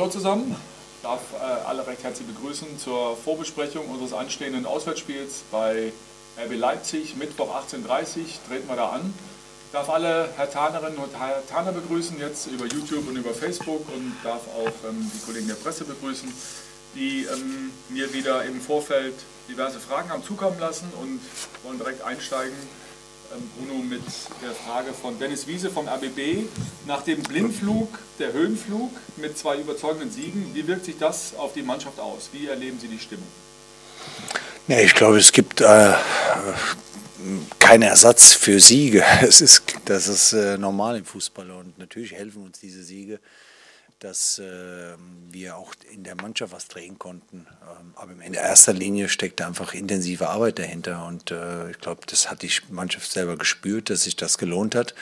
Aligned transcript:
Hallo 0.00 0.12
zusammen, 0.12 0.54
ich 0.94 1.02
darf 1.02 1.20
äh, 1.32 1.66
alle 1.66 1.84
recht 1.84 2.04
herzlich 2.04 2.28
begrüßen 2.28 2.78
zur 2.78 3.16
Vorbesprechung 3.16 3.88
unseres 3.88 4.12
anstehenden 4.12 4.64
Auswärtsspiels 4.64 5.42
bei 5.50 5.92
RB 6.40 6.54
Leipzig. 6.54 7.16
Mittwoch 7.16 7.52
18.30 7.52 7.78
Uhr 7.80 8.26
treten 8.46 8.68
wir 8.68 8.76
da 8.76 8.90
an. 8.90 9.12
Ich 9.66 9.72
darf 9.72 9.90
alle 9.90 10.28
Herr 10.36 10.48
Tanerinnen 10.48 10.98
und 10.98 11.18
Herr 11.18 11.44
Taner 11.48 11.72
begrüßen, 11.72 12.16
jetzt 12.20 12.46
über 12.46 12.66
YouTube 12.66 13.08
und 13.08 13.16
über 13.16 13.34
Facebook 13.34 13.88
und 13.92 14.14
darf 14.22 14.42
auch 14.56 14.88
ähm, 14.88 15.10
die 15.12 15.26
Kollegen 15.26 15.48
der 15.48 15.56
Presse 15.56 15.84
begrüßen, 15.84 16.32
die 16.94 17.24
ähm, 17.24 17.72
mir 17.88 18.14
wieder 18.14 18.44
im 18.44 18.60
Vorfeld 18.60 19.16
diverse 19.48 19.80
Fragen 19.80 20.10
haben 20.10 20.22
zukommen 20.22 20.60
lassen 20.60 20.92
und 21.02 21.18
wollen 21.64 21.78
direkt 21.78 22.02
einsteigen. 22.04 22.54
Ähm, 23.34 23.50
Bruno 23.56 23.82
mit 23.82 24.02
der 24.42 24.52
Frage 24.52 24.92
von 24.92 25.18
Dennis 25.18 25.46
Wiese 25.46 25.70
vom 25.70 25.86
RBB. 25.86 26.46
Nach 26.86 27.02
dem 27.02 27.22
Blindflug, 27.22 27.98
der 28.18 28.32
Höhenflug 28.32 28.90
mit 29.16 29.36
zwei 29.36 29.58
überzeugenden 29.58 30.10
Siegen, 30.10 30.54
wie 30.54 30.66
wirkt 30.66 30.86
sich 30.86 30.96
das 30.98 31.34
auf 31.36 31.52
die 31.52 31.62
Mannschaft 31.62 32.00
aus? 32.00 32.30
Wie 32.32 32.46
erleben 32.46 32.78
Sie 32.80 32.88
die 32.88 32.98
Stimmung? 32.98 33.26
Ja, 34.66 34.80
ich 34.80 34.94
glaube, 34.94 35.18
es 35.18 35.32
gibt 35.32 35.60
äh, 35.60 35.92
keinen 37.58 37.82
Ersatz 37.82 38.32
für 38.32 38.60
Siege. 38.60 39.04
Es 39.22 39.40
ist, 39.42 39.62
das 39.84 40.08
ist 40.08 40.32
äh, 40.32 40.56
normal 40.56 40.96
im 40.96 41.04
Fußball 41.04 41.50
und 41.50 41.78
natürlich 41.78 42.12
helfen 42.12 42.42
uns 42.42 42.60
diese 42.60 42.82
Siege 42.82 43.20
dass 43.98 44.38
äh, 44.38 44.94
wir 45.30 45.56
auch 45.56 45.74
in 45.92 46.04
der 46.04 46.14
Mannschaft 46.14 46.52
was 46.52 46.68
drehen 46.68 46.98
konnten. 46.98 47.46
Ähm, 47.62 47.92
aber 47.96 48.12
in 48.12 48.34
erster 48.34 48.72
Linie 48.72 49.08
steckt 49.08 49.40
einfach 49.40 49.74
intensive 49.74 50.28
Arbeit 50.28 50.58
dahinter 50.58 51.06
und 51.06 51.30
äh, 51.30 51.70
ich 51.70 51.78
glaube, 51.78 52.02
das 52.06 52.30
hat 52.30 52.42
die 52.42 52.50
Mannschaft 52.70 53.10
selber 53.10 53.36
gespürt, 53.36 53.90
dass 53.90 54.02
sich 54.02 54.16
das 54.16 54.38
gelohnt 54.38 54.74
hat. 54.74 54.94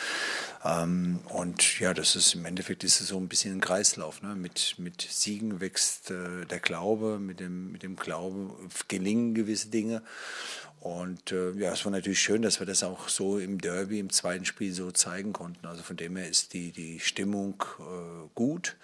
Ähm, 0.65 1.21
und 1.29 1.79
ja, 1.79 1.95
das 1.95 2.17
ist 2.17 2.35
im 2.35 2.45
Endeffekt 2.47 2.85
ist 2.85 3.01
es 3.01 3.09
so 3.09 3.19
ein 3.19 3.29
bisschen 3.29 3.59
ein 3.59 3.61
Kreislauf. 3.61 4.23
Ne? 4.23 4.35
Mit, 4.35 4.75
mit 4.79 5.03
Siegen 5.03 5.61
wächst 5.61 6.11
äh, 6.11 6.47
der 6.47 6.61
Glaube, 6.61 7.19
mit 7.19 7.41
dem, 7.41 7.73
mit 7.73 7.83
dem 7.83 7.97
Glauben 7.97 8.51
gelingen 8.89 9.35
gewisse 9.35 9.69
Dinge. 9.69 10.03
Und 10.87 11.33
äh, 11.33 11.51
ja, 11.55 11.73
es 11.73 11.85
war 11.85 11.91
natürlich 11.91 12.21
schön, 12.21 12.43
dass 12.43 12.61
wir 12.61 12.67
das 12.67 12.85
auch 12.85 13.09
so 13.09 13.41
im 13.41 13.61
Derby, 13.61 13.99
im 13.99 14.11
zweiten 14.11 14.45
Spiel 14.45 14.73
so 14.73 14.93
zeigen 14.93 15.33
konnten. 15.33 15.67
Also 15.67 15.83
von 15.83 15.97
dem 15.97 16.15
her 16.15 16.29
ist 16.29 16.53
die, 16.53 16.71
die 16.71 17.01
Stimmung 17.01 17.61
äh, 17.81 18.29
gut. 18.37 18.77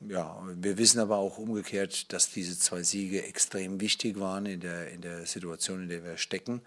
Ja, 0.00 0.42
wir 0.56 0.76
wissen 0.76 0.98
aber 0.98 1.18
auch 1.18 1.38
umgekehrt, 1.38 2.12
dass 2.12 2.32
diese 2.32 2.58
zwei 2.58 2.82
Siege 2.82 3.22
extrem 3.22 3.80
wichtig 3.80 4.18
waren 4.18 4.44
in 4.44 4.58
der, 4.58 4.90
in 4.90 5.02
der 5.02 5.24
Situation, 5.24 5.84
in 5.84 5.88
der 5.88 6.02
wir 6.02 6.16
stecken. 6.16 6.62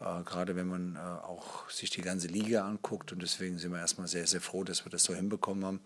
Äh, 0.00 0.22
gerade 0.22 0.56
wenn 0.56 0.68
man 0.68 0.96
äh, 0.96 1.00
auch 1.00 1.68
sich 1.68 1.90
die 1.90 2.00
ganze 2.00 2.28
Liga 2.28 2.66
anguckt. 2.66 3.12
Und 3.12 3.20
deswegen 3.20 3.58
sind 3.58 3.72
wir 3.72 3.78
erstmal 3.78 4.08
sehr, 4.08 4.26
sehr 4.26 4.40
froh, 4.40 4.64
dass 4.64 4.86
wir 4.86 4.90
das 4.90 5.04
so 5.04 5.14
hinbekommen 5.14 5.66
haben 5.66 5.80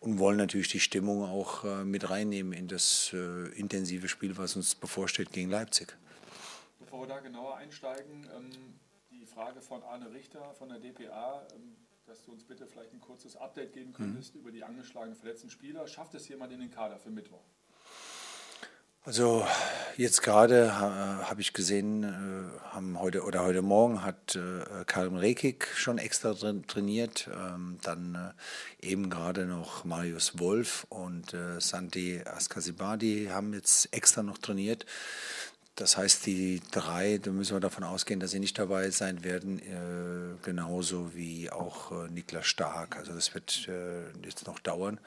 und 0.00 0.18
wollen 0.18 0.38
natürlich 0.38 0.68
die 0.68 0.80
Stimmung 0.80 1.24
auch 1.24 1.64
äh, 1.64 1.84
mit 1.84 2.08
reinnehmen 2.08 2.54
in 2.54 2.68
das 2.68 3.10
äh, 3.12 3.48
intensive 3.58 4.08
Spiel, 4.08 4.38
was 4.38 4.56
uns 4.56 4.74
bevorsteht 4.74 5.30
gegen 5.30 5.50
Leipzig. 5.50 5.94
Wir 7.06 7.14
da 7.14 7.20
genauer 7.20 7.56
einsteigen, 7.56 8.28
ähm, 8.34 8.50
die 9.12 9.26
Frage 9.26 9.62
von 9.62 9.80
Arne 9.84 10.10
Richter 10.12 10.54
von 10.54 10.68
der 10.68 10.80
DPA. 10.80 11.46
Ähm, 11.54 11.76
dass 12.04 12.24
du 12.24 12.32
uns 12.32 12.44
bitte 12.44 12.66
vielleicht 12.66 12.92
ein 12.92 13.00
kurzes 13.00 13.36
Update 13.36 13.72
geben 13.72 13.92
könntest 13.92 14.34
mhm. 14.34 14.40
über 14.40 14.52
die 14.52 14.62
angeschlagenen 14.62 15.16
verletzten 15.16 15.50
Spieler. 15.50 15.88
Schafft 15.88 16.14
es 16.14 16.28
jemand 16.28 16.52
in 16.52 16.60
den 16.60 16.70
Kader 16.70 16.98
für 16.98 17.10
Mittwoch? 17.10 17.42
Also 19.04 19.46
jetzt 19.96 20.22
gerade 20.22 20.64
äh, 20.64 20.70
habe 20.70 21.40
ich 21.40 21.52
gesehen, 21.52 22.02
äh, 22.02 22.60
haben 22.70 22.98
heute 22.98 23.22
oder 23.22 23.44
heute 23.44 23.62
Morgen 23.62 24.02
hat 24.04 24.34
äh, 24.34 24.84
Karim 24.84 25.14
Rekik 25.14 25.68
schon 25.76 25.98
extra 25.98 26.34
trainiert, 26.34 27.28
ähm, 27.32 27.78
dann 27.82 28.34
äh, 28.80 28.86
eben 28.86 29.10
gerade 29.10 29.46
noch 29.46 29.84
Marius 29.84 30.40
Wolf 30.40 30.86
und 30.88 31.34
äh, 31.34 31.60
Santi 31.60 32.20
Askasibadi 32.24 33.28
haben 33.30 33.54
jetzt 33.54 33.92
extra 33.92 34.24
noch 34.24 34.38
trainiert. 34.38 34.86
Das 35.76 35.98
heißt, 35.98 36.24
die 36.24 36.62
drei, 36.70 37.18
da 37.18 37.30
müssen 37.30 37.54
wir 37.54 37.60
davon 37.60 37.84
ausgehen, 37.84 38.18
dass 38.18 38.30
sie 38.30 38.40
nicht 38.40 38.58
dabei 38.58 38.88
sein 38.90 39.22
werden, 39.22 39.58
äh, 39.58 40.42
genauso 40.42 41.14
wie 41.14 41.50
auch 41.50 41.92
äh, 41.92 42.10
Niklas 42.10 42.46
Stark. 42.46 42.96
Also 42.96 43.12
das 43.12 43.34
wird 43.34 43.68
äh, 43.68 44.08
jetzt 44.24 44.46
noch 44.46 44.58
dauern. 44.58 44.98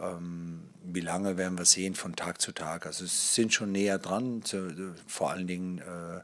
Ähm, 0.00 0.62
wie 0.82 1.00
lange 1.00 1.36
werden 1.36 1.58
wir 1.58 1.64
sehen 1.64 1.94
von 1.94 2.14
Tag 2.14 2.40
zu 2.40 2.52
Tag? 2.52 2.86
Also 2.86 3.04
es 3.04 3.34
sind 3.34 3.52
schon 3.52 3.72
näher 3.72 3.98
dran, 3.98 4.42
vor 5.06 5.30
allen 5.30 5.46
Dingen 5.46 5.78
äh, 5.78 6.20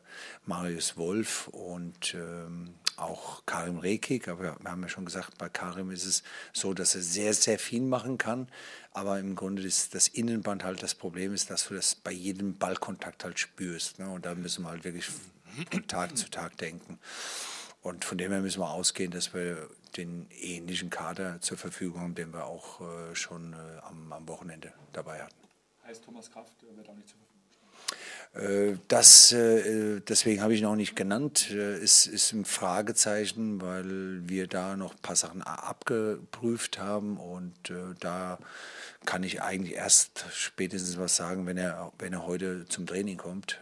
Marius 0.46 0.96
Wolf 0.96 1.48
und 1.48 2.14
ähm, 2.14 2.74
auch 2.96 3.44
Karim 3.46 3.78
Rekik. 3.78 4.28
Aber 4.28 4.42
wir 4.42 4.70
haben 4.70 4.82
ja 4.82 4.88
schon 4.88 5.04
gesagt, 5.04 5.36
bei 5.38 5.48
Karim 5.48 5.90
ist 5.90 6.04
es 6.04 6.22
so, 6.52 6.74
dass 6.74 6.94
er 6.94 7.02
sehr, 7.02 7.34
sehr 7.34 7.58
viel 7.58 7.82
machen 7.82 8.18
kann. 8.18 8.48
Aber 8.92 9.18
im 9.18 9.34
Grunde 9.34 9.62
ist 9.62 9.94
das 9.94 10.08
Innenband 10.08 10.64
halt 10.64 10.82
das 10.82 10.94
Problem 10.94 11.32
ist, 11.34 11.50
dass 11.50 11.68
du 11.68 11.74
das 11.74 11.94
bei 11.94 12.12
jedem 12.12 12.56
Ballkontakt 12.56 13.24
halt 13.24 13.38
spürst. 13.38 13.98
Ne? 13.98 14.08
Und 14.08 14.26
da 14.26 14.34
müssen 14.34 14.64
wir 14.64 14.70
halt 14.70 14.84
wirklich 14.84 15.06
von 15.06 15.86
Tag 15.88 16.16
zu 16.16 16.30
Tag 16.30 16.56
denken. 16.58 16.98
Und 17.82 18.04
von 18.04 18.16
dem 18.16 18.30
her 18.30 18.40
müssen 18.40 18.60
wir 18.60 18.70
ausgehen, 18.70 19.10
dass 19.10 19.34
wir 19.34 19.68
den 19.96 20.26
ähnlichen 20.30 20.90
Kader 20.90 21.40
zur 21.40 21.58
Verfügung 21.58 22.14
den 22.14 22.32
wir 22.32 22.46
auch 22.46 22.80
äh, 22.80 23.14
schon 23.14 23.52
äh, 23.52 23.56
am, 23.82 24.12
am, 24.12 24.28
Wochenende 24.28 24.72
dabei 24.92 25.22
hatten. 25.22 25.34
Heißt 25.84 26.04
Thomas 26.04 26.30
Kraft 26.30 26.52
wird 26.62 26.88
auch 26.88 26.94
nicht 26.94 27.08
zur 27.08 27.18
Verfügung? 27.18 27.32
Äh, 28.34 28.78
das, 28.88 29.32
äh, 29.32 30.00
deswegen 30.00 30.40
habe 30.42 30.54
ich 30.54 30.62
noch 30.62 30.76
nicht 30.76 30.96
genannt. 30.96 31.50
Es 31.50 32.06
äh, 32.06 32.12
ist 32.12 32.32
ein 32.32 32.44
Fragezeichen, 32.44 33.60
weil 33.60 34.28
wir 34.28 34.46
da 34.46 34.76
noch 34.76 34.92
ein 34.92 35.02
paar 35.02 35.16
Sachen 35.16 35.42
abgeprüft 35.42 36.78
haben 36.78 37.18
und 37.18 37.72
da 38.00 38.38
kann 39.04 39.24
ich 39.24 39.42
eigentlich 39.42 39.74
erst 39.74 40.24
spätestens 40.32 40.96
was 40.96 41.16
sagen, 41.16 41.46
wenn 41.46 41.56
er, 41.56 41.92
wenn 41.98 42.12
er 42.12 42.26
heute 42.26 42.66
zum 42.68 42.86
Training 42.86 43.18
kommt. 43.18 43.60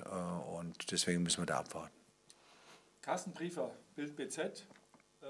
Und 0.58 0.90
deswegen 0.90 1.22
müssen 1.22 1.40
wir 1.40 1.46
da 1.46 1.60
abwarten. 1.60 1.94
Carsten 3.00 3.32
Briefer, 3.32 3.70
Bild 3.96 4.14
BZ, 4.16 4.66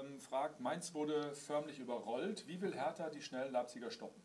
ähm, 0.01 0.19
fragt, 0.19 0.59
Mainz 0.59 0.93
wurde 0.93 1.33
förmlich 1.33 1.79
überrollt. 1.79 2.45
Wie 2.47 2.61
will 2.61 2.73
Hertha 2.73 3.09
die 3.09 3.21
schnellen 3.21 3.51
Leipziger 3.51 3.91
stoppen? 3.91 4.21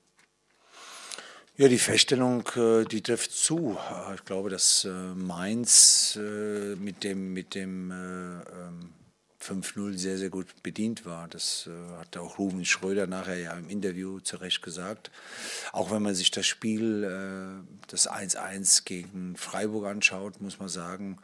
Ja, 1.57 1.69
die 1.69 1.79
Feststellung, 1.79 2.47
äh, 2.57 2.85
die 2.85 3.01
trifft 3.01 3.33
zu. 3.33 3.79
Äh, 3.91 4.15
ich 4.17 4.25
glaube, 4.25 4.51
dass 4.51 4.85
äh, 4.85 4.91
Mainz 4.91 6.19
mit 6.19 7.03
dem, 7.03 7.33
mit 7.33 7.55
dem 7.55 7.93
5-0 9.47 9.77
ähm, 9.77 9.99
sehr, 9.99 10.19
sehr 10.19 10.31
gut 10.31 10.47
bedient 10.63 11.07
war. 11.07 11.29
Das 11.29 11.69
hat 11.99 12.17
auch 12.17 12.39
Ruben 12.39 12.65
Schröder 12.65 13.07
nachher 13.07 13.39
ja 13.39 13.53
im 13.55 13.69
Interview 13.69 14.21
zu 14.21 14.37
Recht 14.37 14.63
gesagt. 14.63 15.11
Auch 15.73 15.91
wenn 15.91 16.03
man 16.03 16.15
sich 16.15 16.31
das 16.31 16.47
Spiel, 16.47 17.65
das 17.89 18.11
1-1 18.11 18.85
gegen 18.85 19.37
Freiburg 19.37 19.87
anschaut, 19.87 20.41
muss 20.41 20.59
man 20.59 20.69
sagen, 20.69 21.19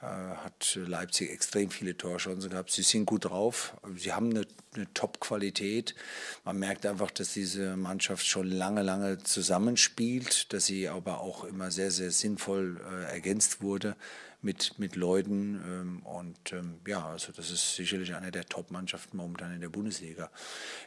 äh, 0.00 0.06
hat 0.06 0.78
Leipzig 0.86 1.32
extrem 1.32 1.70
viele 1.70 1.96
Torchancen 1.96 2.50
gehabt. 2.50 2.70
Sie 2.70 2.82
sind 2.82 3.04
gut 3.04 3.24
drauf, 3.24 3.76
sie 3.96 4.12
haben 4.12 4.30
eine, 4.30 4.46
eine 4.74 4.92
Top-Qualität. 4.94 5.96
Man 6.44 6.60
merkt 6.60 6.86
einfach, 6.86 7.10
dass 7.10 7.32
diese 7.32 7.76
Mannschaft 7.76 8.24
schon 8.24 8.48
lange, 8.48 8.82
lange 8.82 9.18
zusammenspielt, 9.18 10.52
dass 10.52 10.66
sie 10.66 10.88
aber 10.88 11.20
auch 11.20 11.42
immer 11.42 11.72
sehr, 11.72 11.90
sehr 11.90 12.12
sinnvoll 12.12 12.80
äh, 12.80 13.12
ergänzt 13.12 13.60
wurde 13.60 13.96
mit, 14.40 14.78
mit 14.78 14.96
Leuten. 14.96 15.60
Ähm, 15.66 16.02
und 16.06 16.52
ähm, 16.52 16.80
ja, 16.86 17.06
also 17.06 17.32
das 17.32 17.50
ist 17.50 17.74
sicherlich 17.74 18.14
eine 18.14 18.30
der 18.30 18.44
Top-Mannschaften 18.44 19.16
momentan 19.16 19.52
in 19.54 19.60
der 19.60 19.68
Bundesliga. 19.68 20.30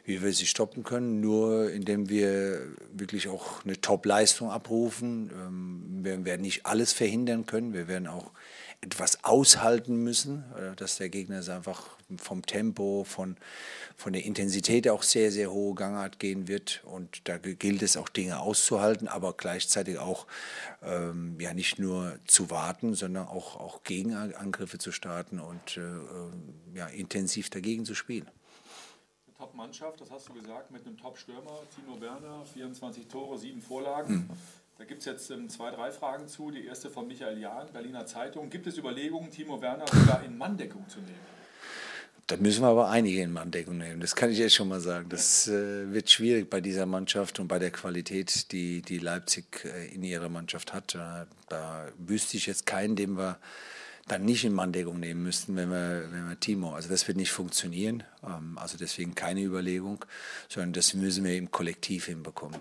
Wie 0.05 0.21
wir 0.21 0.33
sie 0.33 0.45
stoppen 0.45 0.83
können, 0.83 1.21
nur 1.21 1.71
indem 1.71 2.09
wir 2.09 2.67
wirklich 2.93 3.27
auch 3.27 3.63
eine 3.63 3.79
Top-Leistung 3.79 4.49
abrufen. 4.49 5.29
Ähm, 5.33 6.03
wir 6.03 6.23
werden 6.25 6.41
nicht 6.41 6.65
alles 6.65 6.93
verhindern 6.93 7.45
können. 7.45 7.73
Wir 7.73 7.87
werden 7.87 8.07
auch 8.07 8.31
etwas 8.81 9.23
aushalten 9.23 10.03
müssen, 10.03 10.43
äh, 10.57 10.75
dass 10.75 10.97
der 10.97 11.09
Gegner 11.09 11.39
es 11.39 11.49
einfach 11.49 11.89
vom 12.17 12.45
Tempo, 12.45 13.05
von, 13.05 13.37
von 13.95 14.11
der 14.11 14.25
Intensität 14.25 14.89
auch 14.89 15.03
sehr, 15.03 15.31
sehr 15.31 15.51
hohe 15.51 15.75
Gangart 15.75 16.19
gehen 16.19 16.47
wird. 16.47 16.83
Und 16.85 17.27
da 17.29 17.37
gilt 17.37 17.83
es 17.83 17.95
auch 17.95 18.09
Dinge 18.09 18.39
auszuhalten, 18.39 19.07
aber 19.07 19.33
gleichzeitig 19.33 19.99
auch 19.99 20.27
ähm, 20.81 21.39
ja 21.39 21.53
nicht 21.53 21.79
nur 21.79 22.17
zu 22.25 22.49
warten, 22.49 22.95
sondern 22.95 23.27
auch, 23.27 23.55
auch 23.55 23.83
Gegenangriffe 23.83 24.77
zu 24.77 24.91
starten 24.91 25.39
und 25.39 25.77
äh, 25.77 25.81
äh 25.81 26.31
ja, 26.73 26.87
intensiv 26.87 27.49
dagegen 27.49 27.85
zu 27.85 27.95
spielen. 27.95 28.29
Top-Mannschaft, 29.37 29.99
das 29.99 30.11
hast 30.11 30.29
du 30.29 30.33
gesagt, 30.33 30.71
mit 30.71 30.85
einem 30.85 30.97
Top-Stürmer, 30.97 31.59
Timo 31.75 31.99
Werner, 31.99 32.45
24 32.45 33.07
Tore, 33.07 33.37
7 33.37 33.61
Vorlagen. 33.61 34.13
Mhm. 34.13 34.29
Da 34.81 34.85
gibt 34.85 35.01
es 35.01 35.05
jetzt 35.05 35.29
ähm, 35.29 35.47
zwei, 35.47 35.69
drei 35.69 35.91
Fragen 35.91 36.27
zu. 36.27 36.49
Die 36.49 36.65
erste 36.65 36.89
von 36.89 37.07
Michael 37.07 37.37
Jahn, 37.37 37.71
Berliner 37.71 38.07
Zeitung. 38.07 38.49
Gibt 38.49 38.65
es 38.65 38.79
Überlegungen, 38.79 39.29
Timo 39.29 39.61
Werner 39.61 39.85
sogar 39.85 40.23
in 40.23 40.35
Manndeckung 40.35 40.89
zu 40.89 40.97
nehmen? 41.01 41.19
Da 42.25 42.37
müssen 42.37 42.63
wir 42.63 42.69
aber 42.69 42.89
einige 42.89 43.21
in 43.21 43.31
Manndeckung 43.31 43.77
nehmen. 43.77 44.01
Das 44.01 44.15
kann 44.15 44.31
ich 44.31 44.39
jetzt 44.39 44.55
schon 44.55 44.69
mal 44.69 44.81
sagen. 44.81 45.07
Das 45.09 45.47
äh, 45.47 45.93
wird 45.93 46.09
schwierig 46.09 46.49
bei 46.49 46.61
dieser 46.61 46.87
Mannschaft 46.87 47.39
und 47.39 47.47
bei 47.47 47.59
der 47.59 47.69
Qualität, 47.69 48.51
die, 48.51 48.81
die 48.81 48.97
Leipzig 48.97 49.65
äh, 49.65 49.93
in 49.93 50.01
ihrer 50.01 50.29
Mannschaft 50.29 50.73
hat. 50.73 50.95
Da, 50.95 51.27
da 51.47 51.87
wüsste 51.99 52.37
ich 52.37 52.47
jetzt 52.47 52.65
keinen, 52.65 52.95
den 52.95 53.15
wir 53.19 53.37
dann 54.07 54.25
nicht 54.25 54.45
in 54.45 54.53
Manndeckung 54.53 54.99
nehmen 54.99 55.21
müssten, 55.21 55.55
wenn 55.57 55.69
wir, 55.69 56.07
wenn 56.11 56.27
wir 56.27 56.39
Timo. 56.39 56.73
Also 56.73 56.89
das 56.89 57.07
wird 57.07 57.17
nicht 57.17 57.31
funktionieren. 57.31 58.03
Ähm, 58.23 58.57
also 58.57 58.79
deswegen 58.79 59.13
keine 59.13 59.43
Überlegung, 59.43 60.03
sondern 60.49 60.73
das 60.73 60.95
müssen 60.95 61.23
wir 61.23 61.37
im 61.37 61.51
Kollektiv 61.51 62.07
hinbekommen 62.07 62.59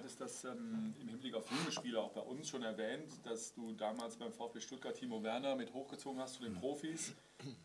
hattest 0.00 0.20
das 0.20 0.44
ähm, 0.44 0.94
im 0.98 1.08
Hinblick 1.08 1.34
auf 1.34 1.44
junge 1.50 1.70
Spieler 1.70 2.00
auch 2.00 2.12
bei 2.12 2.22
uns 2.22 2.48
schon 2.48 2.62
erwähnt, 2.62 3.12
dass 3.24 3.52
du 3.52 3.72
damals 3.72 4.16
beim 4.16 4.32
VfB 4.32 4.60
Stuttgart 4.60 4.94
Timo 4.94 5.22
Werner 5.22 5.56
mit 5.56 5.74
hochgezogen 5.74 6.20
hast 6.20 6.34
zu 6.34 6.42
den 6.42 6.54
Profis. 6.54 7.12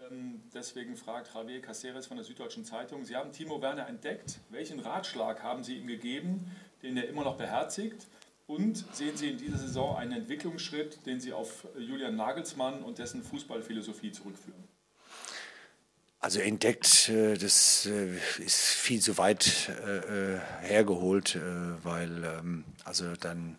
Ähm, 0.10 0.42
deswegen 0.54 0.98
fragt 0.98 1.34
Javier 1.34 1.62
Caceres 1.62 2.08
von 2.08 2.18
der 2.18 2.26
Süddeutschen 2.26 2.66
Zeitung, 2.66 3.06
Sie 3.06 3.16
haben 3.16 3.32
Timo 3.32 3.62
Werner 3.62 3.88
entdeckt. 3.88 4.40
Welchen 4.50 4.80
Ratschlag 4.82 5.44
haben 5.44 5.64
Sie 5.64 5.78
ihm 5.78 5.88
gegeben, 5.88 6.52
den 6.84 6.98
er 6.98 7.08
immer 7.08 7.24
noch 7.24 7.38
beherzigt? 7.38 8.08
Und 8.48 8.86
sehen 8.94 9.16
Sie 9.18 9.30
in 9.30 9.38
dieser 9.38 9.58
Saison 9.58 9.96
einen 9.96 10.12
Entwicklungsschritt, 10.12 11.06
den 11.06 11.20
Sie 11.20 11.34
auf 11.34 11.68
Julian 11.78 12.16
Nagelsmann 12.16 12.84
und 12.84 13.00
dessen 13.00 13.24
Fußballphilosophie 13.24 14.12
zurückführen? 14.12 14.64
Also 16.26 16.40
entdeckt, 16.40 17.08
äh, 17.10 17.38
das 17.38 17.86
äh, 17.86 18.18
ist 18.44 18.58
viel 18.58 19.00
zu 19.00 19.20
weit 19.20 19.70
äh, 19.70 20.40
hergeholt, 20.66 21.38
weil 21.84 22.24
ähm, 22.24 22.64
also 22.84 23.16
dann, 23.20 23.58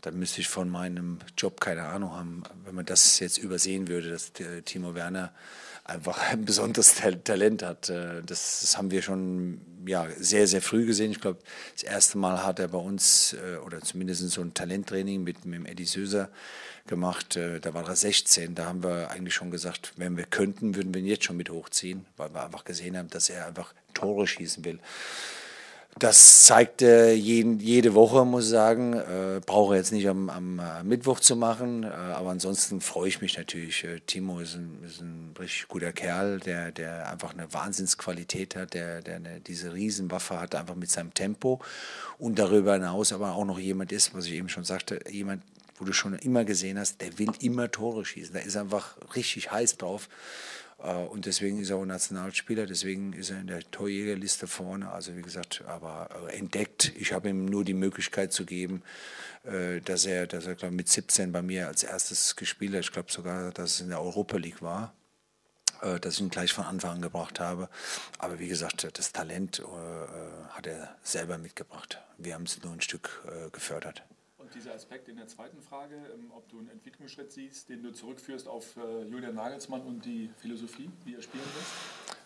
dann 0.00 0.18
müsste 0.18 0.40
ich 0.40 0.48
von 0.48 0.70
meinem 0.70 1.18
Job 1.36 1.60
keine 1.60 1.82
Ahnung 1.82 2.16
haben, 2.16 2.42
wenn 2.64 2.74
man 2.74 2.86
das 2.86 3.18
jetzt 3.18 3.36
übersehen 3.36 3.88
würde, 3.88 4.08
dass 4.08 4.32
Timo 4.64 4.94
Werner 4.94 5.34
einfach 5.84 6.30
ein 6.30 6.46
besonderes 6.46 6.94
Talent 7.22 7.62
hat. 7.62 7.90
Das, 7.90 8.22
das, 8.24 8.78
haben 8.78 8.90
wir 8.90 9.02
schon 9.02 9.60
ja, 9.86 10.06
sehr, 10.18 10.46
sehr 10.46 10.62
früh 10.62 10.86
gesehen. 10.86 11.10
Ich 11.10 11.20
glaube, 11.20 11.38
das 11.74 11.82
erste 11.82 12.18
Mal 12.18 12.44
hat 12.44 12.58
er 12.58 12.68
bei 12.68 12.78
uns, 12.78 13.34
äh, 13.34 13.56
oder 13.58 13.80
zumindest 13.80 14.28
so 14.30 14.40
ein 14.40 14.54
Talenttraining 14.54 15.22
mit, 15.22 15.44
mit 15.44 15.68
Eddie 15.68 15.84
Söser 15.84 16.30
gemacht. 16.86 17.36
Äh, 17.36 17.60
da 17.60 17.74
war 17.74 17.88
er 17.88 17.96
16. 17.96 18.54
Da 18.54 18.66
haben 18.66 18.82
wir 18.82 19.10
eigentlich 19.10 19.34
schon 19.34 19.50
gesagt, 19.50 19.92
wenn 19.96 20.16
wir 20.16 20.24
könnten, 20.24 20.74
würden 20.74 20.92
wir 20.94 21.00
ihn 21.00 21.06
jetzt 21.06 21.24
schon 21.24 21.36
mit 21.36 21.50
hochziehen, 21.50 22.04
weil 22.16 22.32
wir 22.34 22.44
einfach 22.44 22.64
gesehen 22.64 22.96
haben, 22.96 23.08
dass 23.08 23.30
er 23.30 23.46
einfach 23.46 23.72
Tore 23.94 24.26
schießen 24.26 24.64
will. 24.64 24.78
Das 25.98 26.44
zeigt 26.44 26.82
äh, 26.82 27.12
jeden, 27.12 27.58
jede 27.58 27.94
Woche, 27.94 28.24
muss 28.24 28.44
ich 28.44 28.50
sagen. 28.50 28.94
Äh, 28.94 29.40
brauche 29.44 29.76
jetzt 29.76 29.92
nicht 29.92 30.08
am, 30.08 30.30
am 30.30 30.58
äh, 30.58 30.82
Mittwoch 30.82 31.20
zu 31.20 31.36
machen, 31.36 31.82
äh, 31.82 31.88
aber 31.88 32.30
ansonsten 32.30 32.80
freue 32.80 33.08
ich 33.08 33.20
mich 33.20 33.36
natürlich. 33.36 33.84
Äh, 33.84 34.00
Timo 34.06 34.40
ist 34.40 34.54
ein, 34.54 34.78
ist 34.86 35.00
ein 35.00 35.34
richtig 35.38 35.68
guter 35.68 35.92
Kerl, 35.92 36.40
der, 36.40 36.70
der 36.72 37.10
einfach 37.10 37.34
eine 37.34 37.52
Wahnsinnsqualität 37.52 38.56
hat, 38.56 38.72
der, 38.72 39.02
der 39.02 39.16
eine, 39.16 39.40
diese 39.40 39.74
Riesenwaffe 39.74 40.40
hat, 40.40 40.54
einfach 40.54 40.76
mit 40.76 40.90
seinem 40.90 41.12
Tempo 41.12 41.60
und 42.18 42.38
darüber 42.38 42.74
hinaus 42.74 43.12
aber 43.12 43.34
auch 43.34 43.44
noch 43.44 43.58
jemand 43.58 43.92
ist, 43.92 44.14
was 44.14 44.26
ich 44.26 44.32
eben 44.32 44.48
schon 44.48 44.64
sagte, 44.64 45.00
jemand, 45.10 45.42
wo 45.80 45.84
du 45.84 45.92
schon 45.92 46.14
immer 46.14 46.44
gesehen 46.44 46.78
hast, 46.78 47.00
der 47.00 47.18
will 47.18 47.32
immer 47.40 47.70
Tore 47.70 48.04
schießen. 48.04 48.34
Da 48.34 48.40
ist 48.40 48.56
einfach 48.56 48.96
richtig 49.16 49.50
heiß 49.50 49.78
drauf. 49.78 50.08
Äh, 50.82 50.94
und 50.94 51.26
deswegen 51.26 51.60
ist 51.60 51.70
er 51.70 51.76
auch 51.76 51.84
Nationalspieler, 51.84 52.66
deswegen 52.66 53.12
ist 53.12 53.30
er 53.30 53.40
in 53.40 53.46
der 53.46 53.68
Torjägerliste 53.70 54.46
vorne. 54.46 54.90
Also 54.90 55.16
wie 55.16 55.22
gesagt, 55.22 55.64
aber 55.66 56.08
äh, 56.28 56.38
entdeckt. 56.38 56.92
Ich 56.96 57.12
habe 57.12 57.28
ihm 57.28 57.44
nur 57.44 57.64
die 57.64 57.74
Möglichkeit 57.74 58.32
zu 58.32 58.44
geben, 58.44 58.82
äh, 59.44 59.80
dass 59.80 60.06
er, 60.06 60.26
dass 60.26 60.46
er 60.46 60.54
glaub, 60.54 60.72
mit 60.72 60.88
17 60.88 61.32
bei 61.32 61.42
mir 61.42 61.68
als 61.68 61.82
erstes 61.82 62.36
gespielt 62.36 62.74
hat. 62.74 62.80
Ich 62.80 62.92
glaube 62.92 63.12
sogar, 63.12 63.52
dass 63.52 63.74
es 63.74 63.80
in 63.80 63.88
der 63.88 64.00
Europa 64.00 64.36
League 64.36 64.62
war 64.62 64.94
dass 66.02 66.16
ich 66.16 66.20
ihn 66.20 66.28
gleich 66.28 66.52
von 66.52 66.66
Anfang 66.66 66.96
an 66.96 67.00
gebracht 67.00 67.40
habe. 67.40 67.70
Aber 68.18 68.38
wie 68.38 68.48
gesagt, 68.48 68.86
das 68.98 69.12
Talent 69.12 69.60
äh, 69.60 69.62
hat 70.50 70.66
er 70.66 70.94
selber 71.02 71.38
mitgebracht. 71.38 72.02
Wir 72.18 72.34
haben 72.34 72.42
es 72.42 72.62
nur 72.62 72.74
ein 72.74 72.82
Stück 72.82 73.24
äh, 73.26 73.48
gefördert 73.48 74.02
dieser 74.50 74.74
Aspekt 74.74 75.08
in 75.08 75.16
der 75.16 75.26
zweiten 75.26 75.60
Frage, 75.62 75.96
ähm, 76.14 76.30
ob 76.34 76.48
du 76.48 76.58
einen 76.58 76.68
Entwicklungsschritt 76.68 77.32
siehst, 77.32 77.68
den 77.68 77.82
du 77.82 77.92
zurückführst 77.92 78.48
auf 78.48 78.76
äh, 78.76 79.04
Julian 79.04 79.34
Nagelsmann 79.34 79.82
und 79.82 80.04
die 80.04 80.30
Philosophie, 80.38 80.90
wie 81.04 81.14
er 81.14 81.22
spielen 81.22 81.44
lässt? 81.56 82.16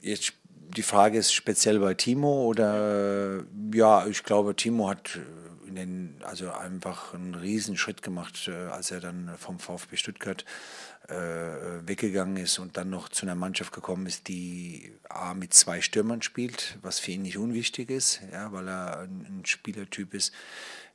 Jetzt 0.00 0.32
die 0.76 0.82
Frage 0.82 1.18
ist 1.18 1.32
speziell 1.32 1.78
bei 1.78 1.94
Timo 1.94 2.46
oder 2.46 3.44
ja, 3.72 4.06
ich 4.06 4.22
glaube, 4.22 4.56
Timo 4.56 4.88
hat 4.88 5.16
äh, 5.16 5.70
den, 5.74 6.16
also 6.22 6.50
einfach 6.50 7.14
einen 7.14 7.34
riesen 7.34 7.76
Schritt 7.76 8.02
gemacht, 8.02 8.48
äh, 8.48 8.52
als 8.52 8.90
er 8.90 9.00
dann 9.00 9.34
vom 9.38 9.58
VfB 9.58 9.96
Stuttgart 9.96 10.42
äh, 10.42 10.93
weggegangen 11.08 12.38
ist 12.38 12.58
und 12.58 12.76
dann 12.76 12.90
noch 12.90 13.08
zu 13.08 13.26
einer 13.26 13.34
Mannschaft 13.34 13.72
gekommen 13.72 14.06
ist, 14.06 14.28
die 14.28 14.92
A 15.08 15.34
mit 15.34 15.52
zwei 15.52 15.80
Stürmern 15.80 16.22
spielt, 16.22 16.78
was 16.82 16.98
für 16.98 17.12
ihn 17.12 17.22
nicht 17.22 17.36
unwichtig 17.36 17.90
ist, 17.90 18.20
ja, 18.32 18.52
weil 18.52 18.68
er 18.68 19.00
ein, 19.00 19.26
ein 19.28 19.42
Spielertyp 19.44 20.14
ist, 20.14 20.32